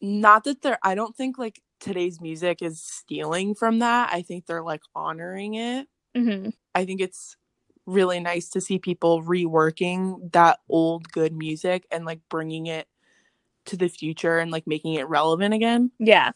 [0.00, 4.10] not that they're I don't think like today's music is stealing from that.
[4.12, 5.88] I think they're like honoring it.
[6.16, 6.50] Mm-hmm.
[6.74, 7.36] I think it's
[7.86, 12.86] really nice to see people reworking that old good music and like bringing it
[13.66, 15.90] to the future and like making it relevant again.
[15.98, 16.32] Yeah.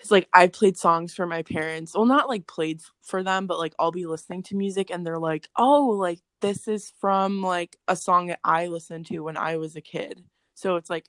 [0.00, 1.94] Cause like I played songs for my parents.
[1.94, 5.18] Well, not like played for them, but like I'll be listening to music and they're
[5.18, 9.56] like, "Oh, like this is from like a song that I listened to when I
[9.56, 10.22] was a kid."
[10.54, 11.06] So it's like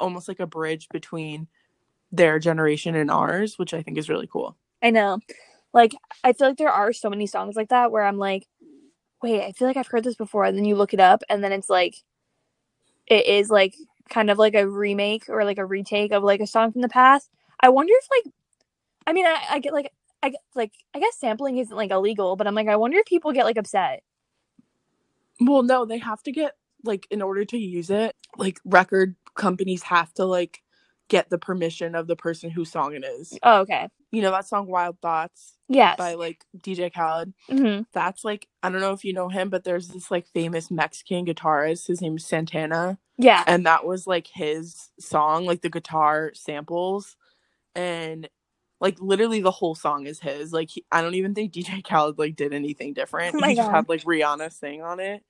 [0.00, 1.48] almost like a bridge between
[2.10, 4.56] their generation and ours, which I think is really cool.
[4.82, 5.20] I know.
[5.72, 8.46] Like, I feel like there are so many songs like that where I'm like,
[9.22, 10.44] wait, I feel like I've heard this before.
[10.44, 11.96] And then you look it up, and then it's like,
[13.06, 13.74] it is like
[14.08, 16.88] kind of like a remake or like a retake of like a song from the
[16.88, 17.30] past.
[17.60, 18.34] I wonder if like,
[19.06, 22.36] I mean, I, I get like, I get like, I guess sampling isn't like illegal,
[22.36, 24.02] but I'm like, I wonder if people get like upset.
[25.40, 29.84] Well, no, they have to get like in order to use it, like record companies
[29.84, 30.62] have to like
[31.10, 33.38] get the permission of the person whose song it is.
[33.44, 33.88] Oh, okay.
[34.12, 35.98] You know that song Wild Thoughts Yes.
[35.98, 37.34] by like DJ Khaled?
[37.50, 40.70] hmm That's like I don't know if you know him, but there's this like famous
[40.70, 41.88] Mexican guitarist.
[41.88, 43.44] His name is Santana, Yeah.
[43.48, 47.16] and that was like his song, like the guitar samples,
[47.76, 48.28] and
[48.80, 50.52] like literally the whole song is his.
[50.52, 53.36] Like he, I don't even think DJ Khaled like did anything different.
[53.36, 53.76] Oh my he just God.
[53.76, 55.22] had like Rihanna sing on it,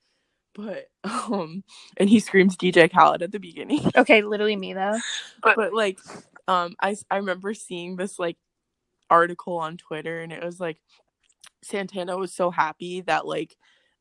[0.55, 1.63] but um,
[1.97, 3.81] and he screams DJ Khaled at the beginning.
[3.95, 4.97] Okay, literally me though.
[5.43, 5.99] but like
[6.47, 8.37] um I, I remember seeing this like
[9.09, 10.77] article on twitter and it was like
[11.63, 13.55] santana was so happy that like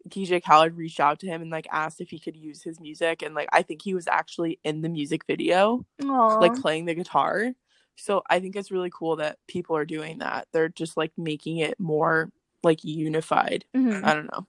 [0.09, 3.23] dj khaled reached out to him and like asked if he could use his music
[3.23, 6.41] and like i think he was actually in the music video Aww.
[6.41, 7.53] like playing the guitar
[7.97, 11.59] so i think it's really cool that people are doing that they're just like making
[11.59, 12.31] it more
[12.63, 14.05] like unified Mhm.
[14.05, 14.47] i don't know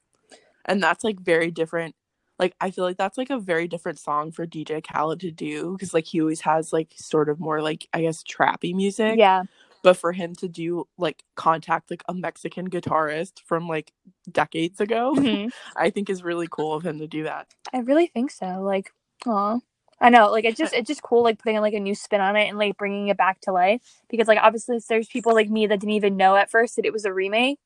[0.65, 1.95] and that's like very different
[2.38, 5.74] like i feel like that's like a very different song for dj khaled to do
[5.74, 9.43] because like he always has like sort of more like i guess trappy music Yeah.
[9.84, 13.91] but for him to do like contact like a mexican guitarist from like
[14.32, 15.50] decades ago Mhm.
[15.76, 18.62] i think is really cool of him to do that I really think so.
[18.63, 18.91] Like,
[19.28, 19.60] aw.
[20.02, 22.36] I know, like it's just it's just cool, like putting like a new spin on
[22.36, 23.82] it and like bringing it back to life.
[24.10, 26.93] Because like obviously there's people like me that didn't even know at first that it
[26.93, 27.60] was a remake,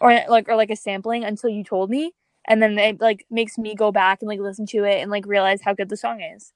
[0.00, 2.12] or like or like a sampling until you told me,
[2.46, 5.26] and then it like makes me go back and like listen to it and like
[5.26, 6.52] realize how good the song is.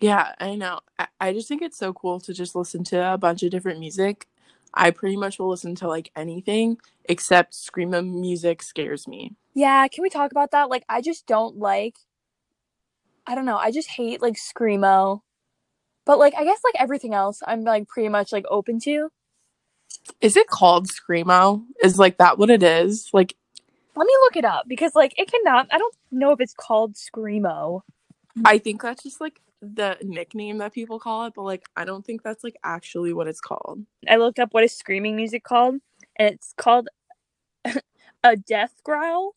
[0.00, 0.80] Yeah, I know.
[0.98, 3.80] I, I just think it's so cool to just listen to a bunch of different
[3.80, 4.26] music.
[4.74, 9.36] I pretty much will listen to like anything except screamo music scares me.
[9.54, 10.68] Yeah, can we talk about that?
[10.68, 11.96] Like, I just don't like.
[13.26, 13.56] I don't know.
[13.56, 15.20] I just hate like screamo,
[16.04, 19.10] but like I guess like everything else, I'm like pretty much like open to.
[20.20, 21.64] Is it called screamo?
[21.82, 23.10] Is like that what it is?
[23.12, 23.34] Like
[23.96, 25.68] Let me look it up because like it cannot.
[25.72, 27.82] I don't know if it's called screamo.
[28.44, 32.04] I think that's just like the nickname that people call it, but like I don't
[32.04, 33.84] think that's like actually what it's called.
[34.08, 35.76] I looked up what is screaming music called,
[36.16, 36.88] and it's called
[38.24, 39.34] a death growl.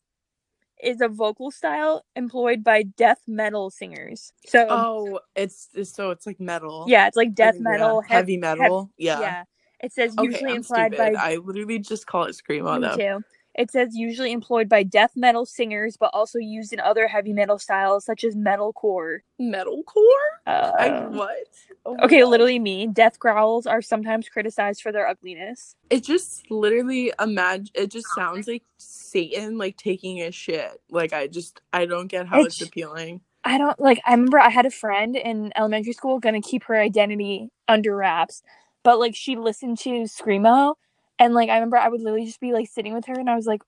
[0.80, 4.32] Is a vocal style employed by death metal singers.
[4.46, 6.84] So Oh, it's, it's so it's like metal.
[6.88, 8.90] yeah, it's like death metal, yeah, heavy metal.
[8.96, 9.20] yeah.
[9.20, 9.44] yeah.
[9.80, 11.14] It says usually I'm implied stupid.
[11.14, 12.96] by I literally just call it screamo me though.
[13.18, 13.24] too.
[13.54, 17.58] It says usually employed by death metal singers, but also used in other heavy metal
[17.58, 19.18] styles such as metalcore.
[19.40, 20.28] Metalcore?
[20.46, 21.36] Uh, I what?
[21.84, 22.28] Oh okay, God.
[22.28, 22.86] literally me.
[22.86, 25.74] Death growls are sometimes criticized for their ugliness.
[25.90, 27.70] It just literally imagine.
[27.74, 30.80] It just sounds like Satan like taking a shit.
[30.90, 33.22] Like I just I don't get how it's It's- appealing.
[33.44, 34.00] I don't like.
[34.04, 38.42] I remember I had a friend in elementary school gonna keep her identity under wraps,
[38.84, 40.74] but like she listened to screamo,
[41.18, 43.36] and like I remember I would literally just be like sitting with her, and I
[43.36, 43.62] was like,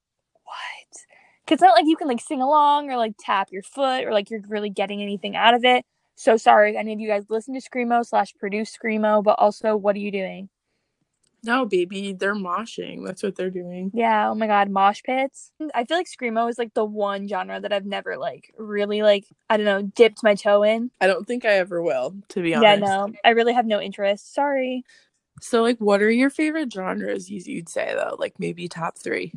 [0.45, 1.07] "What?"
[1.45, 4.13] Because it's not like you can like sing along or like tap your foot or
[4.13, 5.85] like you're really getting anything out of it.
[6.17, 9.77] So sorry, if any of you guys listen to screamo slash produce screamo, but also
[9.77, 10.49] what are you doing?
[11.43, 13.05] No, baby, they're moshing.
[13.07, 13.91] That's what they're doing.
[13.95, 15.53] Yeah, oh my god, mosh pits.
[15.75, 19.25] I feel like screamo is like the one genre that I've never like really like
[19.49, 20.91] I don't know dipped my toe in.
[21.01, 22.83] I don't think I ever will, to be honest.
[22.83, 24.35] Yeah, no, I really have no interest.
[24.35, 24.85] Sorry.
[25.41, 27.31] So, like, what are your favorite genres?
[27.31, 29.33] You'd say though, like maybe top three.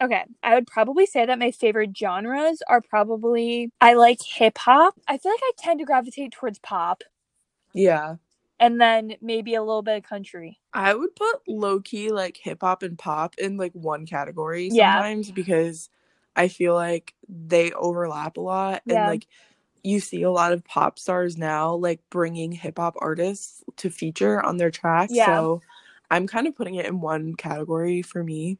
[0.00, 4.94] Okay, I would probably say that my favorite genres are probably I like hip hop.
[5.08, 7.02] I feel like I tend to gravitate towards pop,
[7.74, 8.16] Yeah,
[8.60, 10.58] and then maybe a little bit of country.
[10.72, 14.94] I would put low key like hip hop and pop in like one category Yeah.
[14.94, 15.90] sometimes because
[16.36, 18.98] I feel like they overlap a lot Yeah.
[18.98, 19.26] and like
[19.82, 24.44] you see a lot of pop stars now like bringing hip hop artists to feature
[24.44, 25.14] on their tracks.
[25.14, 25.26] Yeah.
[25.26, 25.62] So
[26.10, 28.58] I'm kind of putting it in one category for me.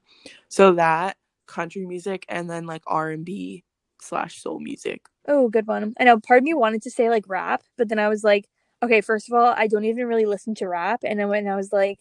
[0.48, 3.64] So that country music and then like R&B
[4.00, 5.06] slash soul music.
[5.26, 5.94] Oh, good one.
[5.98, 8.48] I know part of me wanted to say like rap, but then I was like,
[8.82, 11.00] okay, first of all, I don't even really listen to rap.
[11.04, 11.98] And then when I was like,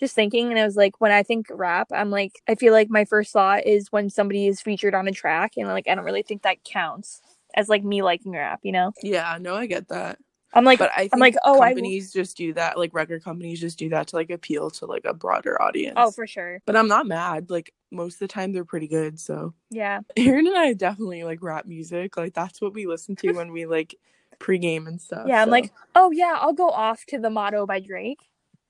[0.00, 2.90] just thinking, and I was like, when I think rap, I'm like, I feel like
[2.90, 6.04] my first thought is when somebody is featured on a track, and like, I don't
[6.04, 7.20] really think that counts
[7.54, 8.92] as like me liking rap, you know?
[9.02, 10.18] Yeah, no, I get that.
[10.54, 13.24] I'm like, but I think I'm like, oh, I- companies just do that, like record
[13.24, 15.94] companies just do that to like appeal to like a broader oh, audience.
[15.96, 16.60] oh, for sure.
[16.66, 17.48] but I'm not mad.
[17.50, 19.18] Like most of the time they're pretty good.
[19.18, 20.00] So Yeah.
[20.16, 22.16] Erin and I definitely like rap music.
[22.16, 23.94] Like that's what we listen to when we like
[24.42, 25.26] pregame and stuff.
[25.28, 25.40] Yeah.
[25.40, 28.18] I'm like, oh, yeah, I'll go off to the motto by Drake.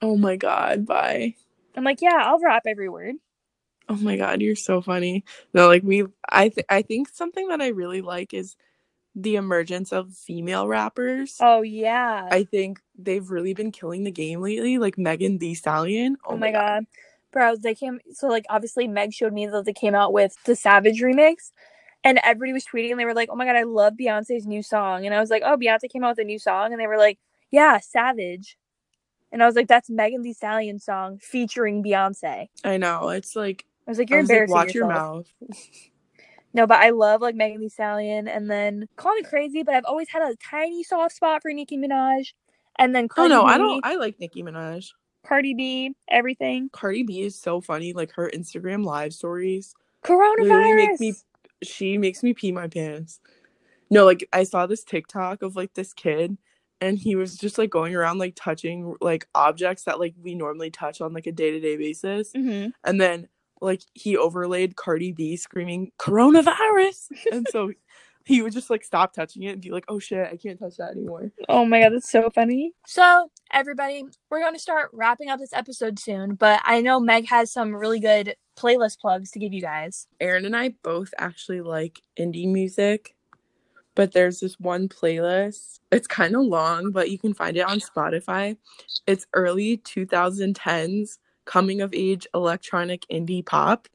[0.02, 1.34] oh my god, bye.
[1.76, 3.14] I'm like, yeah, I'll rap every word.
[3.88, 5.24] Oh my god, you're so funny.
[5.54, 8.56] No, like we, I, th- I think something that I really like is
[9.14, 11.36] the emergence of female rappers.
[11.40, 12.28] Oh, yeah.
[12.30, 14.78] I think they've really been killing the game lately.
[14.78, 16.16] Like Megan Thee Stallion.
[16.24, 16.84] Oh, oh my god.
[17.32, 20.54] Bro, they came so like obviously Meg showed me that they came out with the
[20.54, 21.50] Savage remix
[22.04, 24.62] and everybody was tweeting and they were like, Oh my god, I love Beyonce's new
[24.62, 25.06] song.
[25.06, 26.98] And I was like, Oh, Beyonce came out with a new song and they were
[26.98, 27.18] like,
[27.50, 28.56] Yeah, Savage.
[29.30, 32.48] And I was like, That's Megan Thee Stallion song featuring Beyonce.
[32.64, 33.08] I know.
[33.10, 35.26] It's like I was like, You're was like, embarrassing watch your mouth.
[36.54, 39.86] No, but I love like Megan Thee Stallion and then call me crazy, but I've
[39.86, 42.32] always had a tiny soft spot for Nicki Minaj.
[42.78, 43.86] And then Oh no, B, I don't.
[43.86, 44.90] I like Nicki Minaj.
[45.26, 46.68] Cardi B, everything.
[46.72, 47.92] Cardi B is so funny.
[47.92, 49.74] Like her Instagram live stories
[50.08, 51.00] literally make Coronavirus.
[51.00, 51.14] me.
[51.62, 53.20] She makes me pee my pants.
[53.90, 56.38] No, like I saw this TikTok of like this kid,
[56.80, 60.70] and he was just like going around like touching like objects that like we normally
[60.70, 63.28] touch on like a day to day basis, hmm and then
[63.60, 67.72] like he overlaid Cardi B screaming coronavirus, and so
[68.24, 70.76] he would just like stop touching it and be like, "Oh shit, I can't touch
[70.76, 72.72] that anymore." Oh my god, that's so funny.
[72.86, 77.28] So, everybody, we're going to start wrapping up this episode soon, but I know Meg
[77.28, 80.06] has some really good playlist plugs to give you guys.
[80.20, 83.14] Erin and I both actually like indie music,
[83.94, 85.80] but there's this one playlist.
[85.90, 88.56] It's kind of long, but you can find it on Spotify.
[89.06, 93.88] It's early 2010s coming of age electronic indie pop.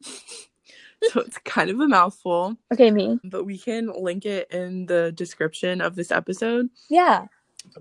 [1.12, 3.20] so it's kind of a mouthful, Okay, me.
[3.24, 6.70] but we can link it in the description of this episode.
[6.90, 7.26] Yeah.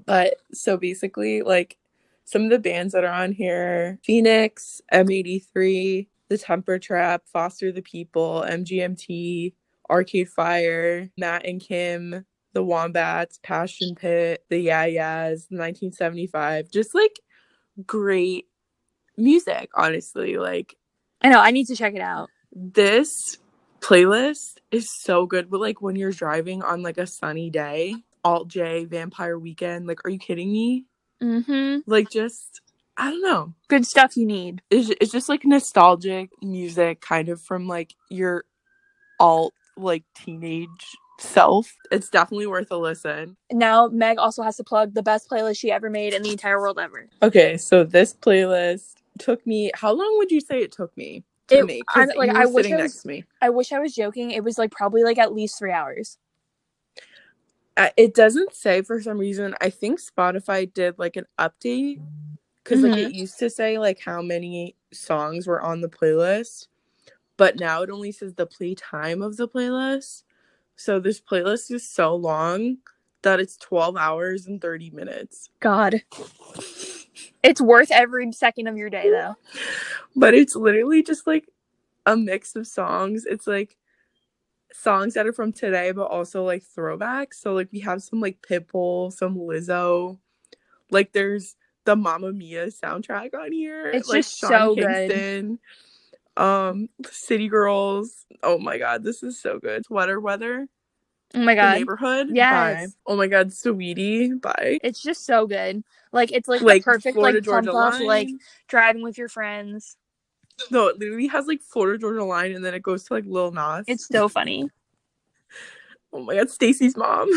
[0.05, 1.79] But so basically, like
[2.25, 7.83] some of the bands that are on here Phoenix, M83, The Temper Trap, Foster the
[7.83, 9.55] People, MGMT,
[9.89, 16.71] Arcade Fire, Matt and Kim, The Wombats, Passion Pit, The Yeah Yeahs, 1975.
[16.71, 17.21] Just like
[17.87, 18.47] great
[19.17, 20.37] music, honestly.
[20.37, 20.75] Like
[21.23, 22.29] I know, I need to check it out.
[22.59, 23.37] This
[23.81, 27.95] playlist is so good but like when you're driving on like a sunny day
[28.25, 30.85] alt j vampire weekend like are you kidding me
[31.23, 31.79] Mm-hmm.
[31.91, 32.61] like just
[32.99, 34.61] i don't know Good stuff you need.
[34.71, 38.45] it's, it's just like nostalgic music kind of from like your
[39.21, 44.93] alt like teenage self it's definitely worth a listen Now, Meg also has to plug
[44.95, 47.09] the best playlist she ever made in the entire world ever.
[47.23, 51.87] okay so this playlist took me how long would you say it took me It-
[51.87, 54.31] 'Cause I- like, I wish I was- to me I wish I was joking.
[54.33, 56.19] It was like probably like at least three hours.
[57.77, 59.55] Uh, it doesn't say for some reason.
[59.61, 62.01] I think Spotify did like an update
[62.65, 63.11] because like Mm-hmm.
[63.11, 66.69] it used to say like how many songs were on the playlist,
[67.37, 70.23] but now it only says the play time of the playlist.
[70.75, 72.79] So this playlist is so long
[73.23, 75.51] that it's 12 hours and 30 minutes.
[75.61, 76.03] God.
[77.43, 79.35] It's worth every second of your day though.
[80.15, 81.49] But it's literally just like
[82.05, 83.25] a mix of songs.
[83.27, 83.77] It's like
[84.73, 87.35] songs that are from today, but also like throwbacks.
[87.35, 90.19] So like we have some like Pitbull, some Lizzo.
[90.91, 93.91] Like there's the Mamma Mia soundtrack on here.
[93.91, 95.59] It's like just so good.
[96.37, 98.27] Um, City Girls.
[98.43, 99.85] Oh my god, this is so good.
[99.87, 100.69] Sweater Weather.
[101.37, 101.79] Oh my god.
[101.79, 102.29] Neighborhood.
[102.33, 102.87] Yes.
[102.87, 102.93] Bye.
[103.07, 104.33] Oh my god, Sweetie.
[104.33, 104.79] Bye.
[104.83, 105.85] It's just so good.
[106.13, 108.07] Like it's like, Like the perfect Florida like pump Georgia up, Line.
[108.07, 108.29] like
[108.69, 109.97] driving with your friends.
[110.71, 113.53] No, it literally has like Florida Georgia Line, and then it goes to like Lil
[113.53, 113.85] Nas.
[113.87, 114.71] It's so funny.
[116.15, 117.29] oh my god, Stacy's mom.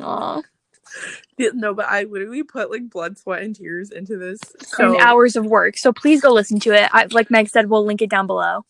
[0.00, 0.42] Aw.
[1.36, 4.40] Yeah, no, but I literally put like blood, sweat, and tears into this.
[4.62, 5.76] So and hours of work.
[5.76, 6.88] So please go listen to it.
[6.92, 8.64] I, like Meg said, we'll link it down below.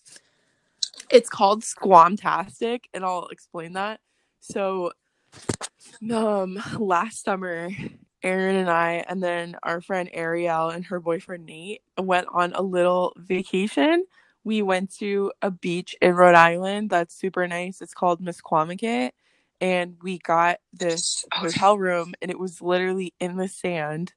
[1.10, 4.00] it's called Squamtastic, and I'll explain that.
[4.41, 4.93] So,
[6.12, 7.70] um, last summer,
[8.22, 12.62] Erin and I, and then our friend Ariel and her boyfriend Nate went on a
[12.62, 14.05] little vacation.
[14.45, 17.80] We went to a beach in Rhode Island that's super nice.
[17.82, 19.12] It's called Misquamicut.
[19.61, 24.14] And we got this hotel room, and it was literally in the sand,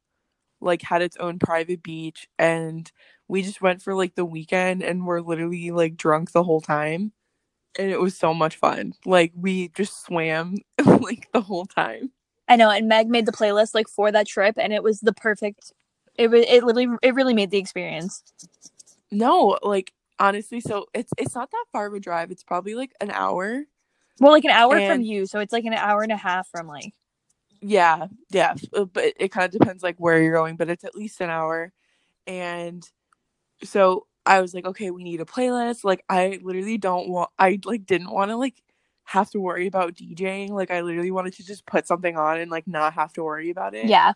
[0.61, 2.27] like had its own private beach.
[2.39, 2.91] And
[3.27, 7.13] we just went for like the weekend and were literally like drunk the whole time.
[7.77, 8.93] And it was so much fun.
[9.05, 12.11] Like we just swam like the whole time.
[12.47, 15.13] I know, and Meg made the playlist like for that trip, and it was the
[15.13, 15.71] perfect.
[16.15, 18.23] It was it literally it really made the experience.
[19.11, 22.31] No, like honestly, so it's it's not that far of a drive.
[22.31, 23.63] It's probably like an hour.
[24.19, 26.67] Well, like an hour from you, so it's like an hour and a half from
[26.67, 26.93] like.
[27.61, 30.95] Yeah, yeah, uh, but it kind of depends like where you're going, but it's at
[30.95, 31.71] least an hour.
[32.25, 32.87] And
[33.63, 35.83] so I was like, okay, we need a playlist.
[35.83, 38.61] Like I literally don't want I like didn't want to like
[39.05, 40.51] have to worry about DJing.
[40.51, 43.49] Like I literally wanted to just put something on and like not have to worry
[43.49, 43.87] about it.
[43.89, 44.13] Yeah,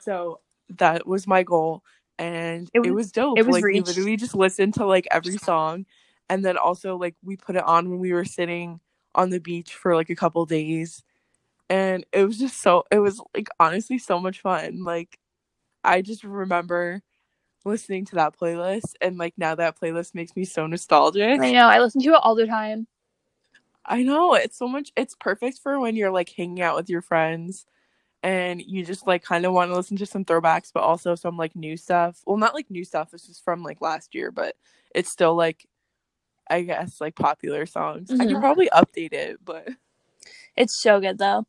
[0.00, 0.40] So
[0.78, 1.82] that was my goal
[2.18, 3.38] and It it was- was, dope.
[3.38, 5.86] it was like we literally just listened to like every song
[6.30, 8.80] and then also like we put it on when we were sitting
[9.16, 11.02] on the beach for like a couple days
[11.70, 15.18] and it was just so it was like honestly so much fun like
[15.84, 17.02] i just remember
[17.68, 21.68] listening to that playlist and like now that playlist makes me so nostalgic I know.
[21.68, 22.86] I listen to it all the time.
[23.84, 27.02] i know it's so much it's perfect for when you're like hanging out with your
[27.02, 27.66] friends
[28.22, 31.36] and you just like kind of want to listen to some throwbacks but also some
[31.36, 34.56] like new stuff well not like new stuff this is from like last year but
[34.94, 35.66] it's still like
[36.50, 38.28] i guess like popular songs i Mhm.
[38.28, 39.68] can probably update it but
[40.56, 41.46] It's so good though.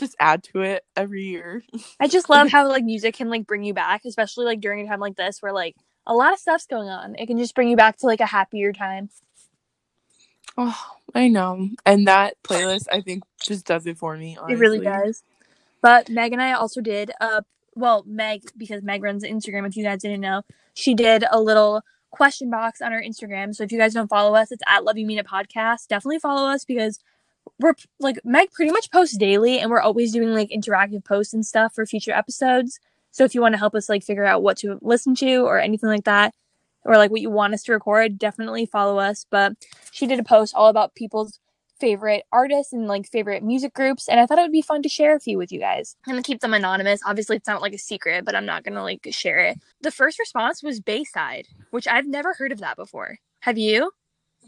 [0.00, 1.62] Just add to it every year
[2.00, 4.88] I just love how like music can like bring you back, especially like during a
[4.88, 5.76] time like this where like
[6.06, 7.14] a lot of stuff's going on.
[7.16, 9.10] It can just bring you back to like a happier time.
[10.56, 11.68] Oh, I know.
[11.86, 14.36] And that playlist, I think, just does it for me.
[14.36, 14.54] Honestly.
[14.54, 15.22] It really does.
[15.82, 17.42] But Meg and I also did uh
[17.76, 20.42] well, Meg, because Meg runs Instagram, if you guys didn't know,
[20.74, 23.54] she did a little question box on her Instagram.
[23.54, 25.86] So if you guys don't follow us, it's at Love You Mean It Podcast.
[25.86, 26.98] Definitely follow us because
[27.58, 31.44] we're like Meg pretty much posts daily and we're always doing like interactive posts and
[31.44, 32.78] stuff for future episodes.
[33.10, 35.58] So if you want to help us like figure out what to listen to or
[35.58, 36.32] anything like that,
[36.84, 39.26] or like what you want us to record, definitely follow us.
[39.30, 39.54] But
[39.90, 41.38] she did a post all about people's
[41.78, 44.88] favorite artists and like favorite music groups and i thought it would be fun to
[44.90, 47.72] share a few with you guys i'm gonna keep them anonymous obviously it's not like
[47.72, 51.88] a secret but i'm not gonna like share it the first response was bayside which
[51.88, 53.90] i've never heard of that before have you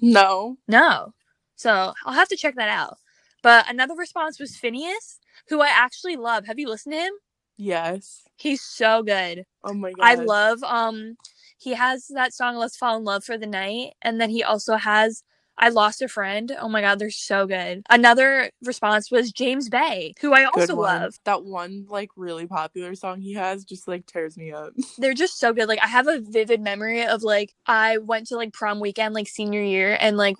[0.03, 0.59] No.
[0.69, 1.15] no
[1.63, 2.99] so i'll have to check that out
[3.43, 7.13] but another response was Finneas who i actually love have you listened to him
[7.57, 8.23] Yes.
[8.37, 10.05] he's so good Oh my god.
[10.05, 11.17] I love um
[11.59, 14.77] he has that song Let's Fall in Love for the Night and then he also
[14.77, 15.23] has
[15.59, 16.51] I Lost a Friend.
[16.61, 17.83] Oh my god, they're so good.
[17.91, 21.15] Another response was James Bay, who I also love.
[21.25, 24.73] That one like really popular song he has just like tears me up.
[24.99, 25.69] They're just so good.
[25.69, 29.29] Like I have a vivid memory of like I went to like prom weekend like
[29.29, 30.37] senior year and like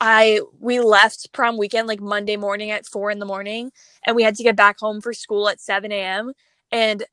[0.00, 3.72] I we left prom weekend like Monday morning at four in the morning
[4.04, 6.32] and we had to get back home for school at seven AM
[6.70, 7.04] and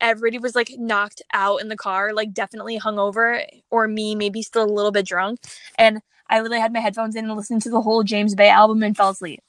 [0.00, 4.64] everybody was like knocked out in the car, like definitely hungover, or me maybe still
[4.64, 5.40] a little bit drunk.
[5.76, 8.82] And I literally had my headphones in and listened to the whole James Bay album
[8.82, 9.42] and fell asleep.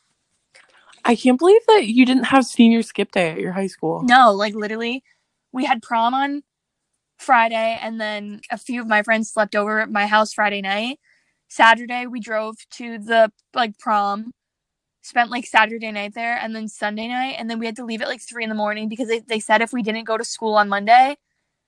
[1.03, 4.03] I can't believe that you didn't have senior skip day at your high school.
[4.03, 5.03] No, like literally,
[5.51, 6.43] we had prom on
[7.17, 10.99] Friday, and then a few of my friends slept over at my house Friday night.
[11.51, 14.31] Saturday, we drove to the like prom,
[15.01, 18.01] spent like Saturday night there, and then Sunday night, and then we had to leave
[18.01, 20.23] at like three in the morning because they, they said if we didn't go to
[20.23, 21.17] school on Monday,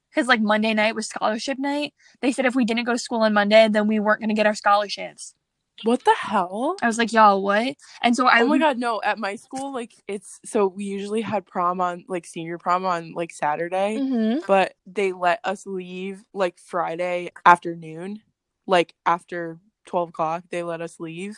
[0.10, 1.94] because like Monday night was scholarship night.
[2.22, 4.46] They said if we didn't go to school on Monday, then we weren't gonna get
[4.48, 5.36] our scholarships.
[5.84, 6.78] What the hell?
[6.82, 7.76] I was like, y'all, what?
[8.02, 9.02] And so I oh my god, no!
[9.04, 13.14] At my school, like it's so we usually had prom on like senior prom on
[13.16, 18.22] like Saturday, hmm but they let us leave like Friday afternoon,
[18.66, 20.44] like after twelve o'clock.
[20.50, 21.38] They let us leave,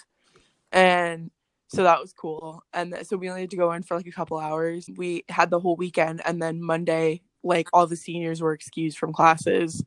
[0.71, 1.31] and
[1.67, 2.63] so that was cool.
[2.73, 4.89] And th- so we only had to go in for like a couple hours.
[4.95, 9.13] We had the whole weekend, and then Monday, like all the seniors were excused from
[9.13, 9.83] classes.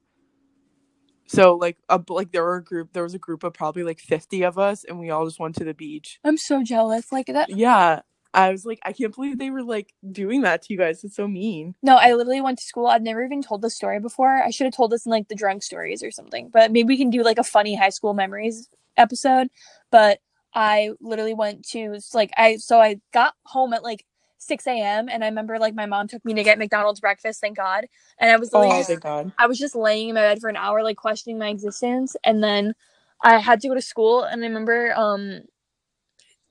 [1.29, 4.01] So like a like there were a group there was a group of probably like
[4.01, 6.19] 50 of us and we all just went to the beach.
[6.25, 7.13] I'm so jealous.
[7.13, 7.51] Like that.
[7.51, 8.01] Yeah.
[8.35, 11.03] I was like I can't believe they were like doing that to you guys.
[11.03, 11.74] It's so mean.
[11.83, 12.87] No, I literally went to school.
[12.87, 14.43] I've never even told this story before.
[14.43, 16.51] I should have told this in like the drunk stories or something.
[16.53, 19.49] But maybe we can do like a funny high school memories episode.
[19.91, 20.20] But
[20.55, 24.05] I literally went to like I so I got home at like
[24.39, 25.09] 6 a.m.
[25.09, 27.87] and I remember like my mom took me to get McDonald's breakfast, thank God.
[28.18, 29.33] And I was literally Oh, thank God.
[29.39, 32.43] I was just laying in my bed for an hour, like questioning my existence, and
[32.43, 32.74] then
[33.22, 34.22] I had to go to school.
[34.22, 35.43] And I remember, um,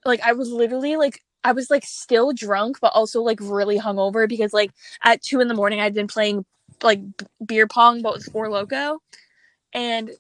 [0.06, 4.30] like I was literally like I was like still drunk, but also like really hungover
[4.30, 4.72] because like
[5.04, 6.46] at two in the morning I'd been playing
[6.84, 7.02] like
[7.46, 9.00] beer pong, but with Four Loco,
[9.74, 10.12] and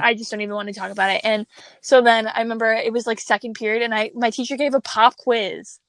[0.00, 1.22] I just don't even want to talk about it.
[1.24, 1.46] And
[1.82, 4.80] so then I remember it was like second period, and I my teacher gave a
[4.82, 5.80] pop quiz,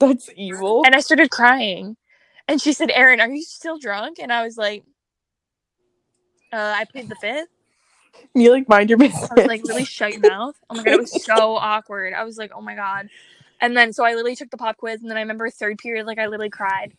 [0.00, 0.84] That's evil.
[0.84, 1.96] and I started crying,
[2.48, 4.84] and she said, "Erin, are you still drunk?" And I was like,
[6.52, 7.48] uh, "I played the fifth.
[8.34, 9.30] you like mind your business.
[9.30, 10.56] I was like, really shut your mouth.
[10.70, 12.14] Oh my god, it was so awkward.
[12.14, 13.08] I was like, oh my god.
[13.60, 16.06] And then so I literally took the pop quiz, and then I remember third period,
[16.06, 16.94] like I literally cried.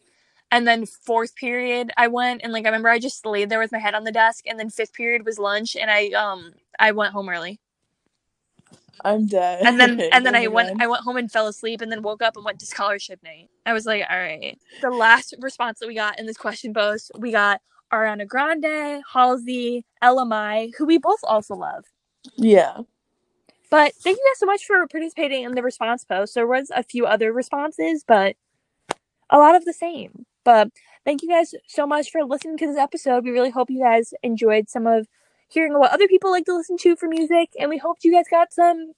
[0.51, 3.71] And then fourth period, I went and like I remember I just laid there with
[3.71, 4.45] my head on the desk.
[4.47, 7.59] And then fifth period was lunch, and I um I went home early.
[9.03, 9.63] I'm dead.
[9.63, 10.77] And then and then Oh I went God.
[10.79, 13.49] I went home and fell asleep, and then woke up and went to scholarship night.
[13.65, 14.57] I was like, all right.
[14.81, 17.61] The last response that we got in this question post, we got
[17.93, 21.85] Ariana Grande, Halsey, LMI, who we both also love.
[22.37, 22.79] Yeah.
[23.69, 26.35] But thank you guys so much for participating in the response post.
[26.35, 28.35] There was a few other responses, but
[29.29, 30.25] a lot of the same.
[30.43, 30.69] But
[31.05, 33.23] thank you guys so much for listening to this episode.
[33.23, 35.07] We really hope you guys enjoyed some of
[35.49, 38.25] hearing what other people like to listen to for music, and we hope you guys
[38.29, 38.93] got some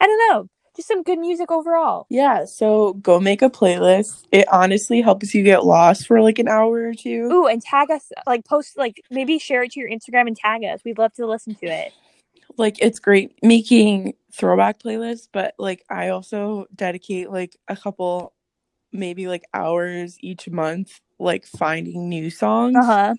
[0.00, 2.06] I don't know, just some good music overall.
[2.08, 2.44] Yeah.
[2.46, 4.24] So go make a playlist.
[4.32, 7.28] It honestly helps you get lost for like an hour or two.
[7.30, 10.64] Ooh, and tag us like post like maybe share it to your Instagram and tag
[10.64, 10.80] us.
[10.84, 11.92] We'd love to listen to it.
[12.58, 18.34] Like it's great making throwback playlists but like i also dedicate like a couple
[18.92, 23.14] maybe like hours each month like finding new songs Uh-huh.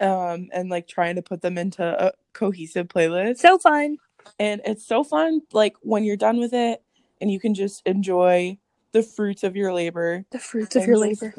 [0.00, 3.98] um and like trying to put them into a cohesive playlist So fun.
[4.38, 6.82] and it's so fun like when you're done with it
[7.20, 8.58] and you can just enjoy
[8.92, 11.34] the fruits of your labor The fruits of your labor.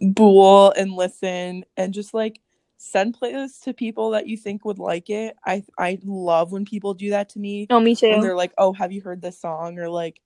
[0.00, 2.40] bool and listen and just like
[2.78, 6.92] send playlists to people that you think would like it i i love when people
[6.94, 8.20] do that to me Oh, me too.
[8.20, 10.20] they're like, "Oh, have you heard this song?" or like,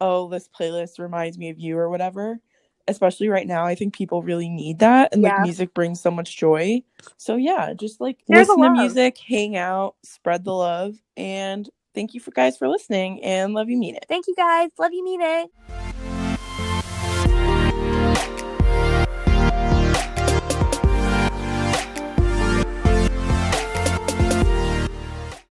[0.00, 2.40] "Oh, this playlist reminds me of you," or whatever.
[2.86, 5.34] Especially right now, I think people really need that, and Yeah.
[5.34, 6.82] like music brings so much joy.
[7.18, 12.14] So yeah, just like There's listen to music, hang out, spread the love, and thank
[12.14, 14.06] you for guys for listening, and love you, mean it.
[14.08, 14.70] Thank you guys.
[14.78, 16.07] Love you, mean it.